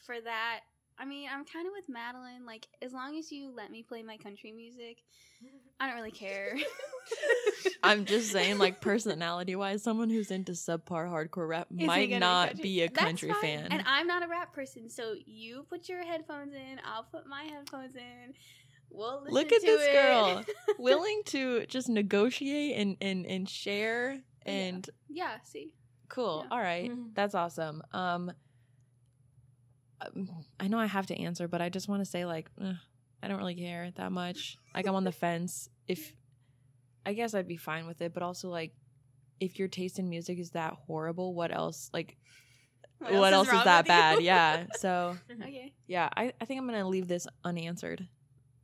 [0.07, 0.61] for that,
[0.99, 2.47] I mean, I'm kind of with Madelyn.
[2.47, 4.99] Like, as long as you let me play my country music,
[5.79, 6.57] I don't really care.
[7.83, 12.49] I'm just saying, like personality wise, someone who's into subpar hardcore rap Isn't might not
[12.49, 13.41] country- be a That's country fine.
[13.41, 13.69] fan.
[13.73, 16.81] And I'm not a rap person, so you put your headphones in.
[16.85, 18.33] I'll put my headphones in.
[18.91, 19.93] We'll listen Look at to this it.
[19.93, 20.45] girl.
[20.79, 25.37] Willing to just negotiate and and and share and yeah.
[25.45, 25.75] See.
[26.09, 26.45] cool.
[26.49, 26.57] Yeah.
[26.57, 26.91] All right.
[26.91, 27.11] Mhm.
[27.15, 27.83] that's awesome.
[27.93, 28.33] Um,
[30.61, 32.75] I know I have to answer, but I just want to say like, eh,
[33.23, 34.59] I don't really care that much.
[34.75, 35.69] Like I'm on the fence.
[35.89, 36.13] If
[37.05, 38.73] I guess I'd be fine with it, but also like,
[39.41, 41.91] if your taste in music is that horrible, what else?
[41.93, 42.17] Like,
[42.99, 44.23] what, else, is, wrong that bad?
[44.23, 44.67] Yeah.
[44.79, 45.73] So okay.
[45.87, 48.07] yeah, I, I think I'm gonna leave this unanswered.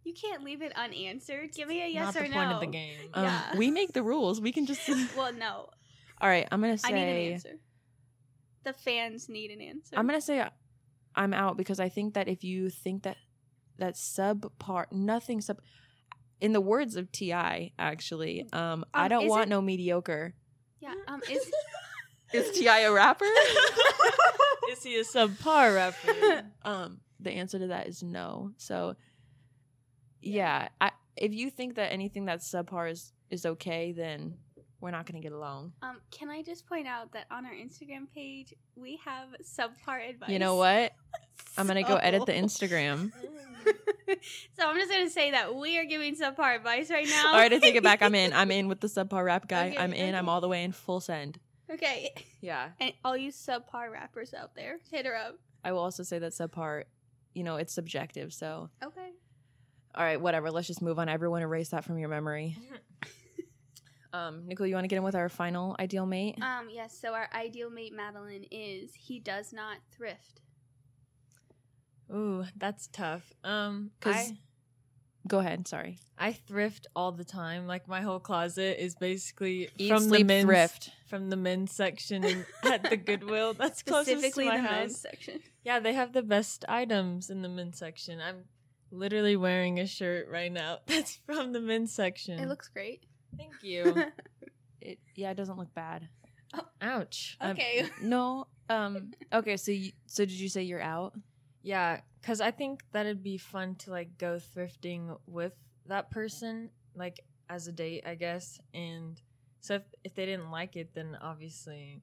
[0.05, 1.53] You can't leave it unanswered.
[1.53, 2.35] Give me a yes Not or the no.
[2.35, 2.97] point of the game.
[3.15, 3.57] Um, Yeah.
[3.57, 4.41] We make the rules.
[4.41, 4.89] We can just.
[5.17, 5.69] Well, no.
[6.21, 6.49] All right.
[6.51, 6.89] I'm gonna say.
[6.89, 7.59] I need an answer.
[8.65, 9.97] The fans need an answer.
[9.97, 10.45] I'm gonna say
[11.15, 13.17] I'm out because I think that if you think that
[13.79, 15.59] that subpar nothing sub
[16.41, 17.73] in the words of T.I.
[17.79, 20.35] actually, um, I Um, don't want it- no mediocre.
[20.81, 20.95] Yeah.
[21.07, 21.21] Um.
[21.31, 21.51] Is
[22.33, 22.81] Is T.I.
[22.81, 23.25] a rapper?
[24.71, 26.47] Is he a subpar rapper?
[26.65, 28.53] um, the answer to that is no.
[28.57, 28.97] So,
[30.21, 34.39] yeah, I if you think that anything that's subpar is is okay, then
[34.83, 35.73] we're not gonna get along.
[35.83, 36.01] um.
[36.11, 40.29] Can I just point out that on our Instagram page we have subpar advice.
[40.29, 40.93] You know what?
[41.57, 43.13] I'm gonna go edit the Instagram.
[44.59, 47.29] so I'm just gonna say that we are giving subpar advice right now.
[47.29, 48.03] All right, I take it back.
[48.03, 48.33] I'm in.
[48.41, 49.69] I'm in with the subpar rap guy.
[49.69, 50.15] Okay, I'm in.
[50.15, 51.39] I'm all the way in full send.
[51.73, 52.13] okay.
[52.41, 52.71] Yeah.
[52.81, 55.37] And all you subpar rappers out there, hit her up.
[55.65, 56.85] I will also say that subpar,
[57.35, 58.33] you know, it's subjective.
[58.33, 59.11] So, Okay.
[59.95, 60.51] all right, whatever.
[60.51, 61.09] Let's just move on.
[61.09, 62.57] Everyone, erase that from your memory.
[64.13, 66.37] Um, Nicole, you want to get in with our final ideal mate?
[66.43, 66.69] Um.
[66.71, 66.99] Yes.
[66.99, 70.41] so our ideal mate, Madelyn, is he does not thrift.
[72.13, 73.33] Ooh, that's tough.
[73.45, 74.39] Um, 'Cause- I
[75.29, 75.69] Go ahead.
[75.69, 76.01] Sorry.
[76.19, 77.69] I thrift all the time.
[77.69, 80.91] Like my whole closet is basically Eat, from the men's thrift.
[81.07, 82.25] from the men's section
[82.65, 83.55] at the Goodwill.
[83.55, 84.71] That's closest to Specifically my the house.
[84.81, 85.41] men's section.
[85.63, 88.21] Yeah, they have the best items in the men's section.
[88.21, 88.47] I'm
[88.91, 92.41] literally wearing a shirt right now that's from the men's section.
[92.41, 93.05] It looks great.
[93.37, 94.05] Thank you.
[94.85, 96.09] It, yeah, it doesn't look bad.
[96.81, 97.37] Ouch.
[97.41, 97.89] Um, okay.
[98.03, 98.49] No.
[98.69, 99.13] Um.
[99.33, 99.57] Okay.
[99.57, 101.15] So, you, so did you say you're out?
[101.63, 105.53] yeah, because I think that'd be fun to like go thrifting with
[105.87, 108.59] that person, like as a date, I guess.
[108.75, 109.21] And
[109.61, 112.03] so if, if they didn't like it, then obviously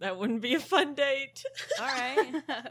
[0.00, 1.44] that wouldn't be a fun date.
[1.78, 2.42] All right.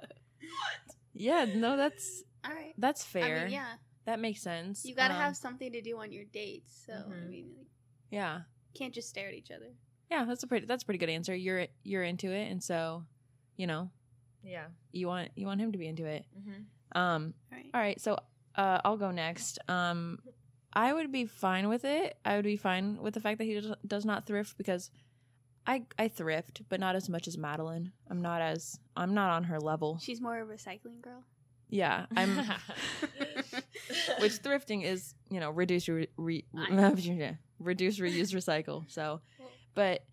[1.14, 1.46] Yeah.
[1.54, 2.74] No, that's All right.
[2.78, 3.40] that's fair.
[3.40, 3.74] I mean, yeah.
[4.10, 4.86] That makes sense.
[4.86, 6.84] You gotta Um, have something to do on your dates.
[6.88, 7.30] So I Mhm.
[7.30, 7.68] mean, like,
[8.10, 8.42] Yeah.
[8.74, 9.72] can't just stare at each other.
[10.10, 10.26] Yeah.
[10.26, 10.66] That's a pretty.
[10.66, 11.36] That's a pretty good answer.
[11.36, 13.06] You're you're into it, and so,
[13.56, 13.92] you know,
[14.44, 14.70] yeah.
[14.92, 16.26] you want you want him to be into it.
[16.36, 16.98] Mm-hmm.
[17.00, 17.34] Um.
[17.52, 17.70] All right.
[17.76, 18.18] All right, so
[18.56, 19.60] uh, I'll go next.
[19.70, 20.20] Um,
[20.74, 22.18] I would be fine with it.
[22.26, 24.90] I would be fine with the fact that he does, does not thrift because
[25.68, 27.92] I I thrift, but not as much as Madelyn.
[28.10, 30.00] I'm not as I'm not on her level.
[30.00, 31.24] She's more of a recycling girl.
[31.70, 32.36] Yeah, I'm.
[34.20, 36.70] which thrifting is, you know, reduce, re, re, I
[37.60, 38.84] reduce, reuse, recycle.
[38.90, 39.22] So,
[39.76, 40.04] but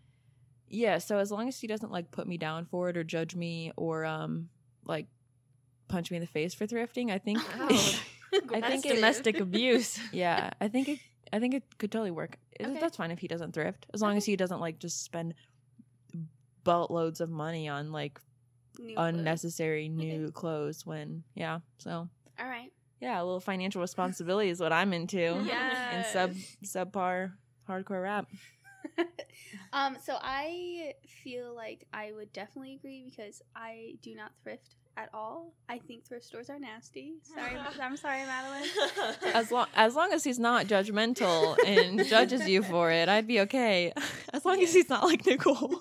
[0.69, 3.35] yeah, so as long as he doesn't like put me down for it or judge
[3.35, 4.49] me or um
[4.85, 5.07] like
[5.89, 7.39] punch me in the face for thrifting, I think.
[7.59, 7.69] Ow.
[8.53, 9.99] I think it- domestic abuse.
[10.13, 10.99] yeah, I think it.
[11.33, 12.39] I think it could totally work.
[12.61, 12.79] Okay.
[12.79, 15.35] That's fine if he doesn't thrift, as long as he doesn't like just spend
[16.65, 18.21] boatloads of money on like
[18.79, 19.09] New clothes.
[19.15, 20.85] unnecessary new clothes.
[20.87, 22.09] When yeah, so
[22.39, 22.73] All right.
[23.01, 25.17] yeah, a little financial responsibility is what I'm into.
[25.47, 25.77] Yes.
[25.93, 26.07] and
[26.65, 27.33] sub subpar
[27.69, 28.27] hardcore rap.
[29.73, 29.97] Um.
[30.05, 30.93] So I
[31.25, 35.53] feel like I would definitely agree because I do not thrift at all.
[35.69, 37.15] I think thrift stores are nasty.
[37.23, 39.33] Sorry, I'm sorry, Madelyn.
[39.35, 43.41] As long as long as he's not judgmental and judges you for it, I'd be
[43.41, 43.93] okay.
[44.33, 45.81] As long as he's not like Nicole.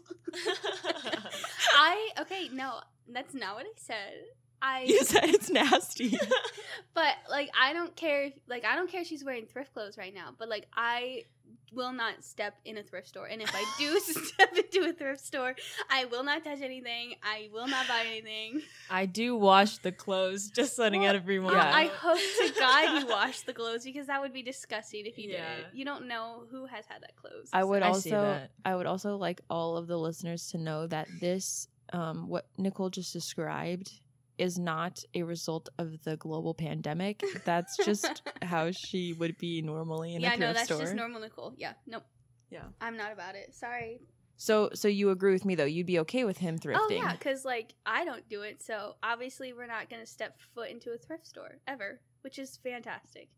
[1.87, 4.13] I okay, no, that's not what I said.
[4.61, 6.17] I You said it's nasty.
[6.95, 9.97] but like I don't care if like I don't care if she's wearing thrift clothes
[9.97, 11.25] right now, but like I
[11.73, 13.27] will not step in a thrift store.
[13.27, 15.53] And if I do step into a thrift store,
[15.91, 17.13] I will not touch anything.
[17.21, 18.61] I will not buy anything.
[18.89, 21.63] I do wash the clothes, just letting Well, everyone Yeah.
[21.65, 21.77] know.
[21.77, 25.29] I hope to God you wash the clothes because that would be disgusting if you
[25.29, 25.55] Yeah.
[25.57, 25.75] didn't.
[25.77, 27.49] You don't know who has had that clothes.
[27.53, 28.51] I would I see also that.
[28.63, 32.89] I would also like all of the listeners to know that this um what Nicole
[32.89, 33.91] just described
[34.37, 37.23] is not a result of the global pandemic.
[37.45, 40.47] That's just how she would be normally in yeah, a thrift store.
[40.47, 40.81] Yeah, no, that's store.
[40.81, 41.53] just normal Nicole.
[41.57, 42.03] Yeah, nope.
[42.49, 42.63] Yeah.
[42.81, 43.53] I'm not about it.
[43.55, 43.99] Sorry.
[44.37, 45.65] So so you agree with me though?
[45.65, 46.77] You'd be okay with him thrifting?
[46.79, 50.69] Oh yeah, because like I don't do it, so obviously we're not gonna step foot
[50.69, 53.29] into a thrift store ever, which is fantastic.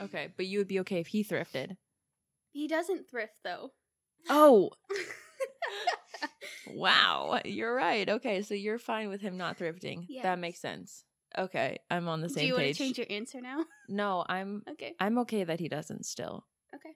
[0.00, 1.76] Okay, but you would be okay if he thrifted.
[2.52, 3.72] He doesn't thrift though.
[4.28, 4.70] Oh,
[6.70, 7.40] wow.
[7.44, 8.08] You're right.
[8.08, 10.04] Okay, so you're fine with him not thrifting.
[10.08, 10.22] Yes.
[10.24, 11.04] That makes sense.
[11.36, 12.42] Okay, I'm on the same.
[12.42, 12.76] do you want page.
[12.78, 13.64] to change your answer now?
[13.88, 14.94] no, I'm Okay.
[15.00, 16.46] I'm okay that he doesn't still.
[16.74, 16.94] Okay.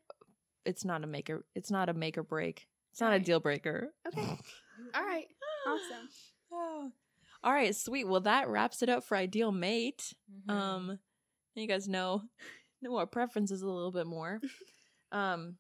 [0.65, 2.69] It's not a make or it's not a make or break.
[2.93, 3.93] It's not a deal breaker.
[4.07, 4.39] Okay.
[4.95, 5.27] All right.
[5.67, 6.09] Awesome.
[6.51, 6.91] Oh.
[7.45, 8.09] All right, sweet.
[8.09, 10.15] Well, that wraps it up for ideal mate.
[10.49, 10.51] Mhm.
[10.53, 10.99] Um,
[11.55, 12.23] you guys know
[12.83, 14.41] know our preferences a little bit more.
[15.13, 15.57] um,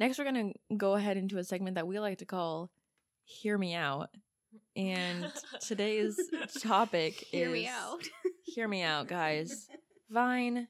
[0.00, 2.70] next we're gonna go ahead into a segment that we like to call
[3.28, 4.08] "Hear Me Out,"
[4.74, 6.18] and today's
[6.62, 8.02] topic Hear is me out.
[8.44, 9.68] Hear me out, guys.
[10.10, 10.68] Vine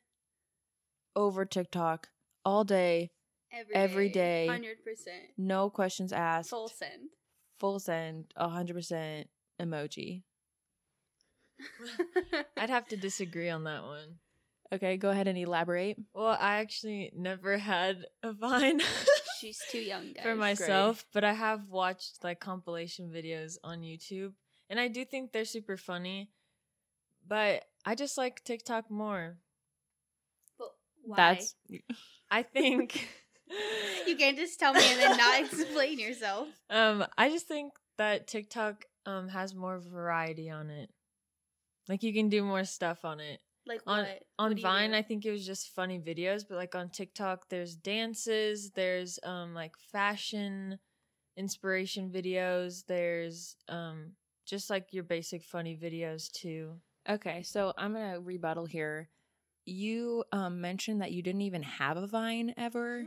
[1.14, 2.08] over TikTok
[2.44, 3.12] all day,
[3.72, 4.46] Every day.
[4.48, 5.22] Hundred percent.
[5.36, 7.10] no questions asked, Full send.
[7.60, 9.28] full send, hundred percent
[9.60, 10.22] emoji.
[12.56, 14.16] I'd have to disagree on that one.
[14.72, 15.96] Okay, go ahead and elaborate.
[16.12, 18.80] Well, I actually never had a Vine
[19.38, 20.22] She's too young, guys.
[20.22, 24.33] for myself, but I have watched like compilation videos on YouTube,
[24.68, 26.31] and I do think they're super funny.
[27.27, 29.37] But I just like TikTok more.
[30.59, 30.68] But
[31.03, 31.16] why?
[31.16, 31.55] That's
[32.31, 33.09] I think
[34.07, 36.48] you can't just tell me and then not explain yourself.
[36.70, 40.90] Um, I just think that TikTok um has more variety on it.
[41.88, 43.40] Like you can do more stuff on it.
[43.68, 44.22] Like On what?
[44.38, 44.94] on What Vine.
[44.94, 49.54] I think it was just funny videos, but like on TikTok, there's dances, there's um
[49.54, 50.78] like fashion
[51.37, 54.12] inspiration videos, there's um
[54.46, 56.81] just like your basic funny videos too.
[57.09, 59.11] Okay, so I'm gonna rebuttal here.
[59.66, 63.04] You um, mentioned that you didn't even have a Vine ever,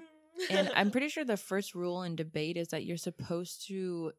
[0.51, 4.11] and I'm pretty sure the first rule in debate is that you're supposed to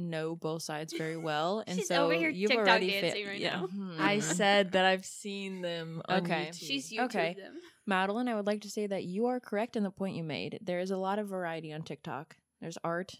[0.00, 1.62] know both sides very well.
[1.66, 3.28] And She's so over here you've TikTok already dancing fit.
[3.28, 3.60] right yeah.
[3.60, 3.66] now.
[3.66, 3.96] hmm.
[4.00, 6.48] I said that I've seen them on Okay.
[6.50, 6.58] YouTube.
[6.58, 7.34] She's YouTube Okay.
[7.38, 7.54] them.
[7.88, 10.58] Madelyn, I would like to say that you are correct in the point you made.
[10.62, 12.36] There is a lot of variety on TikTok.
[12.60, 13.14] There's art.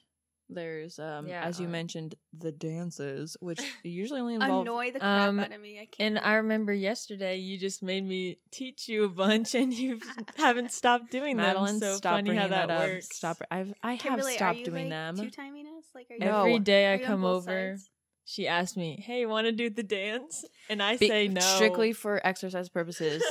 [0.52, 1.72] There's, um, Yeah, as you art.
[1.72, 4.62] mentioned, the dances, which usually only involve.
[4.66, 5.76] Annoy the crap Um, out of me.
[5.80, 6.16] I can't.
[6.16, 10.00] And I remember yesterday you just made me teach you a bunch, and you
[10.36, 11.78] haven't stopped doing Madelyn, them.
[11.80, 12.88] So stop funny bringing how that, that, up.
[12.88, 13.08] works.
[13.16, 13.38] Stop.
[13.50, 15.16] I've I have Kimberly, are stopped you doing like them.
[15.16, 15.84] two timing us?
[15.94, 16.20] Like, are you?
[16.20, 16.40] No.
[16.40, 17.88] Every day I come over, sides?
[18.24, 21.40] she asks me, "Hey, you want to do the dance?" And I Be- say no.
[21.40, 23.22] Strictly for exercise purposes.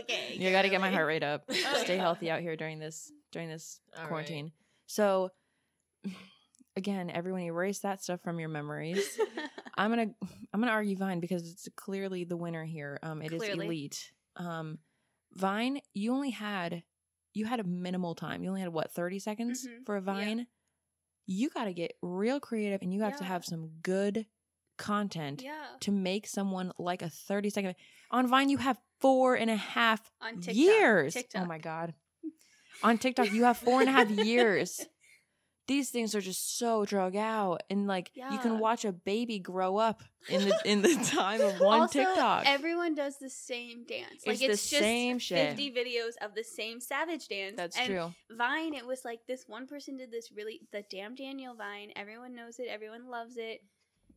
[0.00, 0.34] Okay.
[0.36, 1.44] you got to get my heart rate up.
[1.84, 4.08] Stay healthy out here during this during this All right.
[4.08, 4.52] quarantine.
[4.88, 5.30] So,
[6.76, 9.18] again, everyone erase that stuff from your memories.
[9.78, 10.08] I'm gonna
[10.54, 12.98] I'm gonna argue Vine because it's clearly the winner here.
[13.02, 13.66] Um, it is Clearly.
[13.66, 14.12] elite.
[14.36, 14.78] Um,
[15.34, 16.82] Vine, you only had
[17.34, 18.42] you had a minimal time.
[18.42, 19.84] You only had what thirty seconds Mhm.
[19.84, 20.04] for a Yeah.
[20.04, 20.46] Vine.
[21.26, 24.26] You got to get real creative, and you have to have some good
[24.78, 25.64] content yeah.
[25.80, 27.74] to make someone like a thirty second.
[28.10, 30.54] On Vine, you have four and a half On TikTok.
[30.54, 31.16] years.
[31.34, 31.94] Oh my god.
[32.82, 34.80] On TikTok, you have four and a half years.
[35.66, 39.76] These things are just so drug out, and like you can watch a baby grow
[39.76, 42.44] up in the in the time of one also, TikTok.
[42.46, 44.24] Everyone does the same dance.
[44.24, 45.48] Like It's the it's, just same shit.
[45.48, 47.56] fifty videos of the same savage dance.
[47.56, 48.14] That's and true.
[48.30, 51.90] Vine, it was like this one person did this really the damn Daniel Vine.
[51.96, 52.68] Everyone knows it.
[52.68, 53.62] Everyone loves it.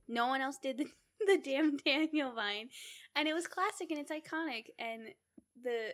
[0.08, 0.86] No one else did the,
[1.26, 2.70] the damn Daniel Vine,
[3.16, 4.66] and it was classic and it's iconic.
[4.78, 5.08] And
[5.64, 5.94] the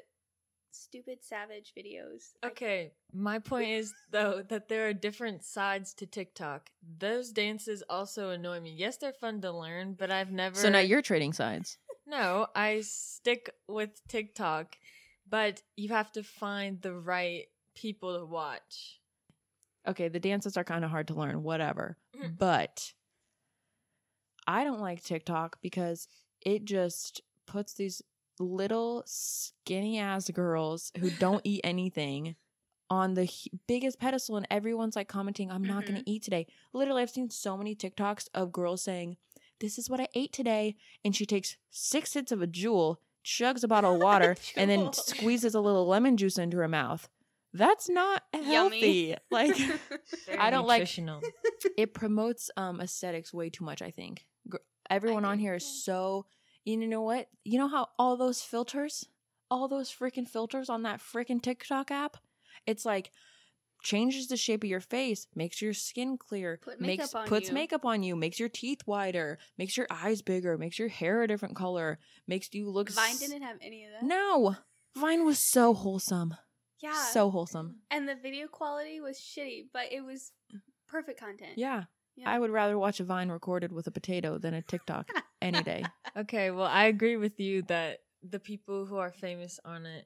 [0.75, 2.33] stupid savage videos.
[2.43, 6.69] I- Okay, my point is though that there are different sides to TikTok.
[6.99, 8.71] Those dances also annoy me.
[8.77, 10.55] Yes, they're fun to learn, but I've never.
[10.55, 11.77] So now you're trading sides.
[12.07, 14.77] No, I stick with TikTok,
[15.27, 19.01] but you have to find the right people to watch.
[19.87, 21.97] Okay, the dances are kind of hard to learn, whatever.
[22.15, 22.37] Mhm.
[22.37, 22.93] But
[24.47, 26.07] I don't like TikTok because
[26.41, 28.03] it just puts these
[28.39, 32.35] little skinny ass girls who don't eat anything
[32.89, 36.45] on the hu- biggest pedestal and everyone's like commenting i'm not going to eat today.
[36.73, 39.17] Literally i've seen so many tiktoks of girls saying
[39.59, 43.63] this is what i ate today and she takes six hits of a Juul chugs
[43.63, 47.09] a bottle of water and then squeezes a little lemon juice into her mouth.
[47.53, 49.15] That's not healthy.
[49.31, 49.55] Like
[50.37, 50.81] I don't like-
[51.77, 54.25] it promotes um aesthetics way too much i think.
[54.47, 54.57] Gr-
[54.89, 56.25] everyone on here is so
[56.65, 59.05] you know what you know how all those filters
[59.51, 62.17] all those freaking filters on that freaking tiktok app
[62.65, 63.11] it's like
[63.83, 67.53] changes the shape of your face makes your skin clear Put makes on puts you.
[67.53, 71.27] makeup on you makes your teeth wider makes your eyes bigger makes your hair a
[71.27, 74.03] different color makes you look Vine s- didn't have any of that.
[74.03, 74.55] no
[74.97, 76.33] vine was so wholesome
[76.81, 76.93] Yeah.
[77.11, 80.31] so wholesome and the video quality was shitty, but it was
[80.87, 81.53] perfect content.
[81.57, 81.83] yeah
[82.15, 82.29] Yeah.
[82.29, 85.09] I would rather watch a Vine recorded with a potato than a TikTok
[85.41, 85.83] any day.
[86.15, 90.05] Okay, well, I agree with you that the people who are famous on it,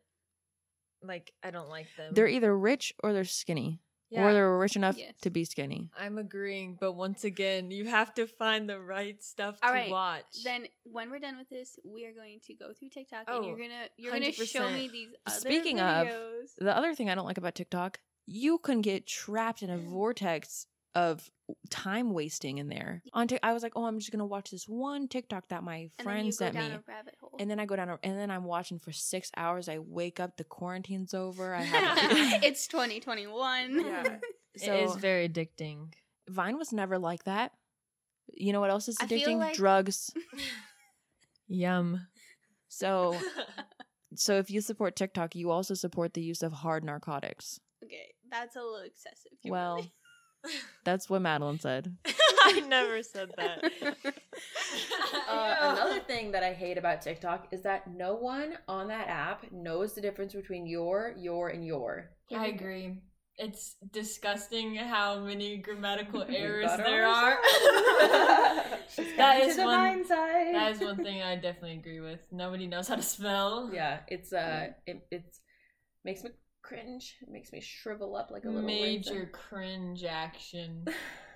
[1.03, 2.13] like, I don't like them.
[2.13, 5.13] They're either rich or they're skinny, yeah, or they're rich enough Yes.
[5.21, 5.89] to be skinny.
[5.97, 9.91] I'm agreeing, but once again, you have to find the right stuff All to right,
[9.91, 10.43] watch.
[10.43, 13.45] Then when we're done with this, we are going to go through TikTok Oh, and
[13.45, 16.07] you're oh, gonna you're gonna show me these other Speaking of.
[16.57, 20.65] The other thing I don't like about TikTok, you can get trapped in a vortex
[20.95, 21.29] of
[21.69, 23.03] time wasting in there.
[23.13, 25.75] On Tik- I was like, oh, I'm just gonna watch this one TikTok that my
[25.77, 26.75] and then friend go sent down me.
[26.75, 27.35] a rabbit hole.
[27.39, 29.69] And then I go down, a, and then I'm watching for six hours.
[29.69, 31.53] I wake up, the quarantine's over.
[31.55, 31.97] I have
[32.43, 33.85] it's 2021.
[33.85, 34.17] Yeah.
[34.57, 35.93] so it is very addicting.
[36.27, 37.51] Vine was never like that.
[38.33, 39.37] You know what else is addicting?
[39.37, 40.11] like- Drugs.
[41.47, 42.07] Yum.
[42.67, 43.15] So
[44.15, 47.59] So if you support TikTok, you also support the use of hard narcotics.
[47.83, 49.31] okay, that's a little excessive.
[49.45, 49.93] Well, Kimberly.
[50.85, 51.95] that's what Madelyn said.
[52.45, 53.63] I never said that.
[55.29, 59.51] Uh, another thing that I hate about TikTok is that no one on that app
[59.51, 62.11] knows the difference between your, your, and your.
[62.35, 62.97] I agree.
[63.37, 67.37] It's disgusting how many grammatical errors there are.
[68.95, 70.55] She's That coming is to the one- side.
[70.55, 72.19] that is one thing I definitely agree with.
[72.31, 73.69] Nobody knows how to spell.
[73.73, 75.39] Yeah, it's uh, it it's
[76.03, 77.15] makes me cringe.
[77.21, 79.29] It makes me shrivel up like a little Major raisin.
[79.33, 80.85] cringe action.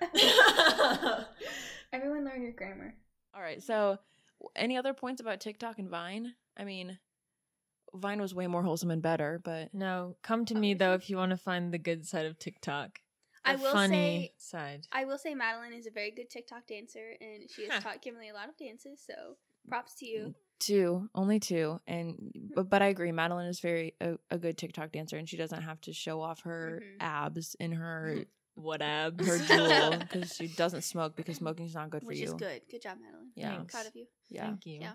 [1.92, 2.94] Everyone learn your grammar.
[3.34, 3.62] All right.
[3.62, 3.98] So,
[4.56, 6.34] any other points about TikTok and Vine?
[6.56, 6.98] I mean,
[7.94, 11.16] Vine was way more wholesome and better, but no, come to me though if you
[11.16, 13.00] want to find the good side of TikTok.
[13.44, 14.86] I will funny say- side.
[14.90, 18.30] I will say Madelyn is a very good TikTok dancer, and she has taught Kimberly
[18.30, 19.02] a lot of dances.
[19.06, 19.36] So
[19.68, 20.20] props to you.
[20.20, 20.34] Mm.
[20.60, 23.10] Two, only two, and but, but I agree.
[23.10, 26.42] Madelyn is very a, a good TikTok dancer, and she doesn't have to show off
[26.42, 26.96] her Mhm.
[27.00, 29.26] abs in her What abs?
[29.26, 32.26] her Juul because she doesn't smoke because smoking's not good for Which you.
[32.26, 32.62] is good.
[32.70, 33.30] Good job, Madelyn.
[33.34, 33.56] Yeah.
[33.56, 34.06] I'm proud of you.
[34.30, 34.78] Yeah, Thank you.
[34.80, 34.92] Yeah.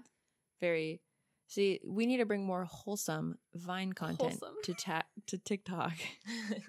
[0.62, 1.02] very.
[1.48, 4.56] See, we need to bring more wholesome Vine content Wholesome.
[4.64, 5.94] to ta- to TikTok.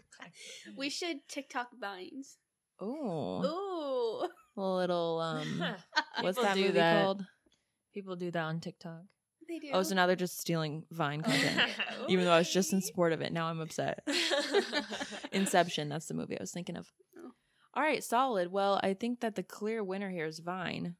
[0.76, 2.36] We should TikTok vines.
[2.80, 4.60] Oh, Ooh.
[4.62, 5.64] a little um,
[6.20, 7.02] what's People that movie that.
[7.04, 7.24] called?
[7.94, 9.02] People do that on TikTok.
[9.48, 9.70] They do.
[9.72, 11.28] Oh, so now they're just stealing Vine oh.
[11.30, 11.70] content.
[12.08, 14.06] Even though I was just in support of it, now I'm upset.
[15.32, 16.92] Inception, that's the movie I was thinking of.
[17.18, 17.32] Oh.
[17.74, 18.52] All right, solid.
[18.52, 20.94] Well, I think that the clear winner here is Vine.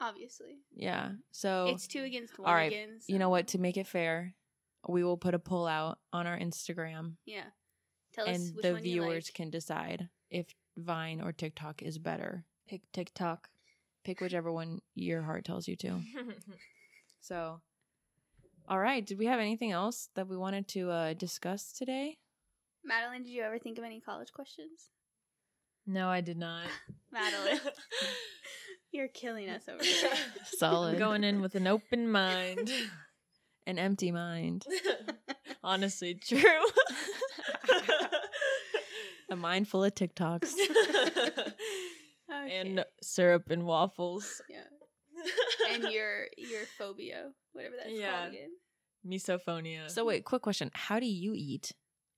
[0.00, 0.58] Obviously.
[0.74, 1.12] Yeah.
[1.32, 3.00] So, It's two against one all right, again.
[3.06, 3.48] you know what?
[3.48, 4.34] To make it fair,
[4.86, 7.44] we will put a poll out on our Instagram, Yeah.
[8.14, 9.34] Tell us and which the one you viewers like.
[9.34, 12.44] can decide if Vine or TikTok is better.
[12.68, 13.48] Pick TikTok.
[14.08, 16.00] Pick whichever one your heart tells you to.
[17.20, 17.60] So,
[18.66, 19.04] all right.
[19.04, 22.16] Did we have anything else that we wanted to uh, discuss today?
[22.90, 24.88] Madelyn, did you ever think of any college questions?
[25.86, 26.64] no, I did not.
[27.14, 27.60] Madelyn.
[28.92, 30.08] You're killing us over here.
[30.56, 30.98] Solid.
[30.98, 32.70] Going in with an open mind.
[33.66, 34.64] An empty mind.
[35.62, 36.40] Honestly, true.
[39.28, 40.54] A mind full of TikToks.
[42.48, 42.56] Okay.
[42.60, 44.40] and syrup and waffles.
[44.50, 44.58] yeah.
[45.74, 48.10] And your your phobia, whatever that's Yeah.
[48.20, 48.50] called again.
[49.06, 49.90] misophonia.
[49.90, 51.72] So wait, quick question: How do you eat?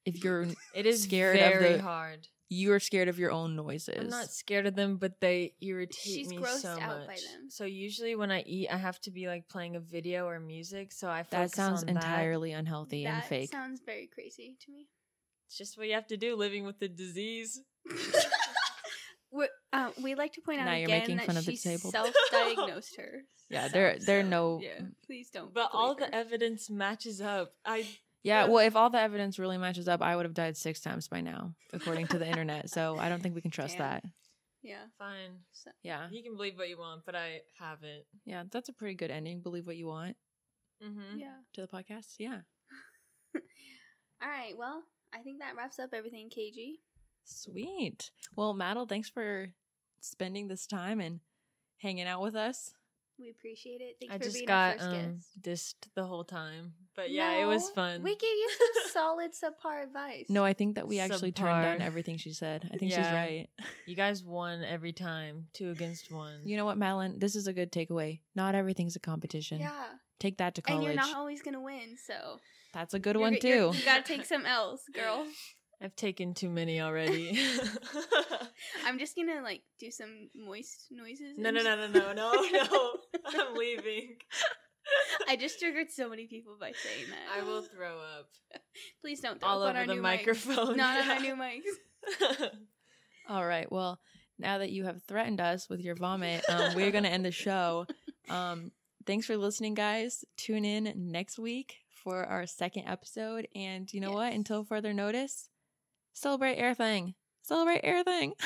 [0.04, 2.28] If you're it is scared of very the- hard.
[2.48, 3.96] you're scared of your own noises.
[3.98, 7.06] I'm not scared of them, but they irritate She's me grossed so out much.
[7.06, 7.48] by them.
[7.48, 10.92] So usually when I eat, I have to be like playing a video or music.
[10.92, 13.50] So I that focus sounds on entirely unhealthy and that fake.
[13.50, 14.88] sounds very crazy to me.
[15.46, 17.60] It's just what you have to do living with the disease.
[19.72, 21.52] We're, uh, we like to point out Now you're again making that fun of she
[21.52, 21.92] disabled.
[21.92, 23.22] self-diagnosed her.
[23.48, 24.60] yeah, there there are no.
[24.62, 25.52] Yeah, please don't.
[25.54, 27.52] But all believe the evidence matches up.
[27.64, 27.86] I
[28.22, 31.08] Yeah, well, if all the evidence really matches up, I would have died six times
[31.08, 32.68] by now, according to the internet.
[32.70, 33.86] So I don't think we can trust Damn.
[33.86, 34.04] that.
[34.62, 34.82] Yeah.
[34.98, 35.38] Fine.
[35.52, 36.08] So, Yeah.
[36.10, 38.04] You can believe what you want, but I haven't.
[38.26, 38.42] Yeah.
[38.50, 39.40] That's a pretty good ending.
[39.40, 40.16] Believe what you want
[40.84, 41.18] Mm-hmm.
[41.18, 41.34] yeah.
[41.54, 42.16] to the podcast.
[42.18, 42.40] Yeah.
[44.22, 44.52] All right.
[44.58, 44.82] Well,
[45.14, 46.74] I think that wraps up everything, KG.
[47.24, 48.10] Sweet.
[48.36, 49.48] Well, Madelyn, thanks for
[50.00, 51.20] spending this time and
[51.78, 52.72] hanging out with us.
[53.18, 53.96] We appreciate it.
[54.00, 55.42] Thanks I for just being got our first um, guest.
[55.42, 58.02] dissed the whole time, but yeah, it was fun.
[58.02, 60.24] We gave you some solid subpar advice.
[60.30, 62.70] No, I think that we actually turned down everything she said.
[62.72, 63.48] I think she's right.
[63.86, 66.40] You guys won every time, two against one.
[66.44, 67.20] You know what, Madelyn?
[67.20, 68.20] This is a good takeaway.
[68.34, 69.60] Not everything's a competition.
[69.60, 69.84] Yeah.
[70.18, 70.78] Take that to college.
[70.86, 72.38] And you're not always gonna win, so
[72.72, 73.76] That's a good you're one you're- too.
[73.78, 75.26] You gotta take some L's, girl.
[75.82, 77.38] I've taken too many already.
[78.86, 81.36] I'm just gonna like do some moist noises.
[81.38, 82.92] no, no, no, no, no, no, no.
[83.26, 84.16] I'm leaving.
[85.28, 87.38] I just triggered so many people by saying that.
[87.40, 88.28] I will throw up
[89.00, 90.74] Please don't throw all up on over our the new microphone.
[90.74, 90.76] Mics.
[90.76, 92.48] Not on our new mics.
[93.28, 93.70] All right.
[93.70, 94.00] Well,
[94.38, 97.30] now that you have threatened us with your vomit, um, we're going to end the
[97.30, 97.86] show.
[98.28, 98.72] Um,
[99.06, 100.24] thanks for listening, guys.
[100.36, 103.46] Tune in next week for our second episode.
[103.54, 104.32] And you know what?
[104.32, 105.48] Until further notice,
[106.12, 107.14] celebrate Air Thing.
[107.50, 108.32] Celebrate Air Thing.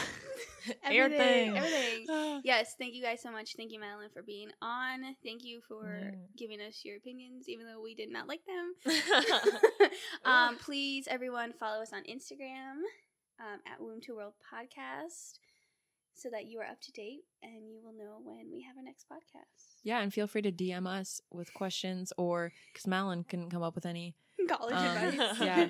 [0.82, 2.08] Everything, Everything.
[2.08, 2.40] everything.
[2.44, 3.54] Yes, thank you guys so much.
[3.54, 5.02] Thank you, Madelyn, for being on.
[5.22, 6.10] Thank you for Yeah.
[6.38, 8.94] giving us your opinions, even though we did not like them.
[10.24, 12.80] um, please, everyone, follow us on Instagram
[13.40, 15.34] um, at Womb to World Podcast
[16.14, 18.82] so that you are up to date and you will know when we have our
[18.84, 19.80] next podcast.
[19.82, 20.00] yeah.
[20.00, 23.84] And feel free to DM us with questions or because Madelyn couldn't come up with
[23.84, 24.14] any.
[24.48, 25.40] College Um, advice.
[25.40, 25.68] yeah.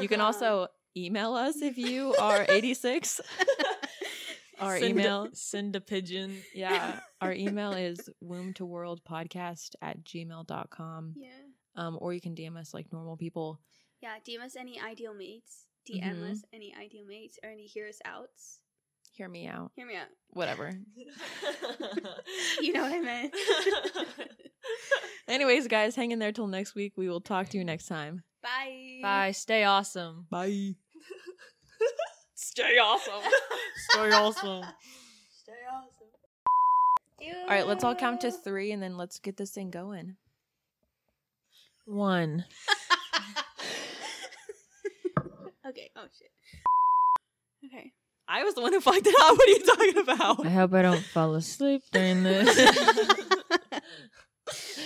[0.00, 3.20] You can also email us if you are 86.
[4.58, 6.38] Our Send a- email send a pigeon.
[6.54, 7.00] Yeah.
[7.20, 11.14] Our email is womb to world podcast at gmail.com.
[11.18, 11.28] Yeah.
[11.76, 13.60] Um, or you can DM us like normal people.
[14.00, 15.66] Yeah, DM us any ideal mates.
[15.86, 16.30] DM Mhm.
[16.30, 18.60] us any ideal mates or any hear us outs.
[19.12, 19.72] Hear me out.
[19.76, 20.08] Hear me out.
[20.30, 20.72] Whatever.
[22.60, 23.34] You know what I meant.
[25.28, 26.94] Anyways, guys, hang in there till next week.
[26.96, 28.22] We will talk to you next time.
[28.42, 28.98] Bye.
[29.02, 29.32] Bye.
[29.32, 30.26] Stay awesome.
[30.30, 30.76] Bye.
[32.46, 33.12] Stay awesome.
[33.90, 34.64] Stay awesome.
[35.42, 36.06] Stay awesome.
[37.42, 40.16] All right, let's all count to three and then let's get this thing going.
[41.86, 42.44] One.
[45.68, 45.90] Okay.
[45.96, 46.30] Oh shit.
[47.64, 47.90] Okay.
[48.28, 49.36] I was the one who fucked it up.
[49.36, 50.46] What are you talking about?
[50.46, 52.48] I hope I don't fall asleep during this.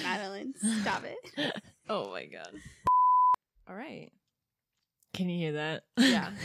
[0.03, 1.53] Madelyn, stop it.
[1.87, 2.51] Oh my god.
[3.69, 4.11] All right.
[5.13, 5.83] Can you hear that?
[5.97, 6.31] Yeah.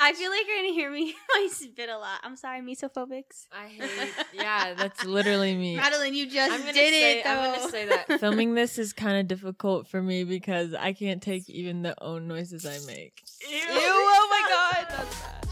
[0.00, 2.20] I feel like you're gonna hear me I spit a lot.
[2.22, 3.46] I'm sorry, mesophobics.
[3.52, 4.10] I hate.
[4.32, 5.76] Yeah, that's literally me.
[5.76, 7.30] Madelyn, you just did say, it though.
[7.30, 11.22] I'm gonna say that filming this is kind of difficult for me because I can't
[11.22, 13.22] take even the own noises I make.
[13.50, 14.86] Ew, oh my god.
[14.90, 15.44] That's bad.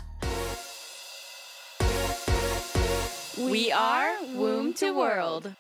[3.51, 5.55] We are Womb to World.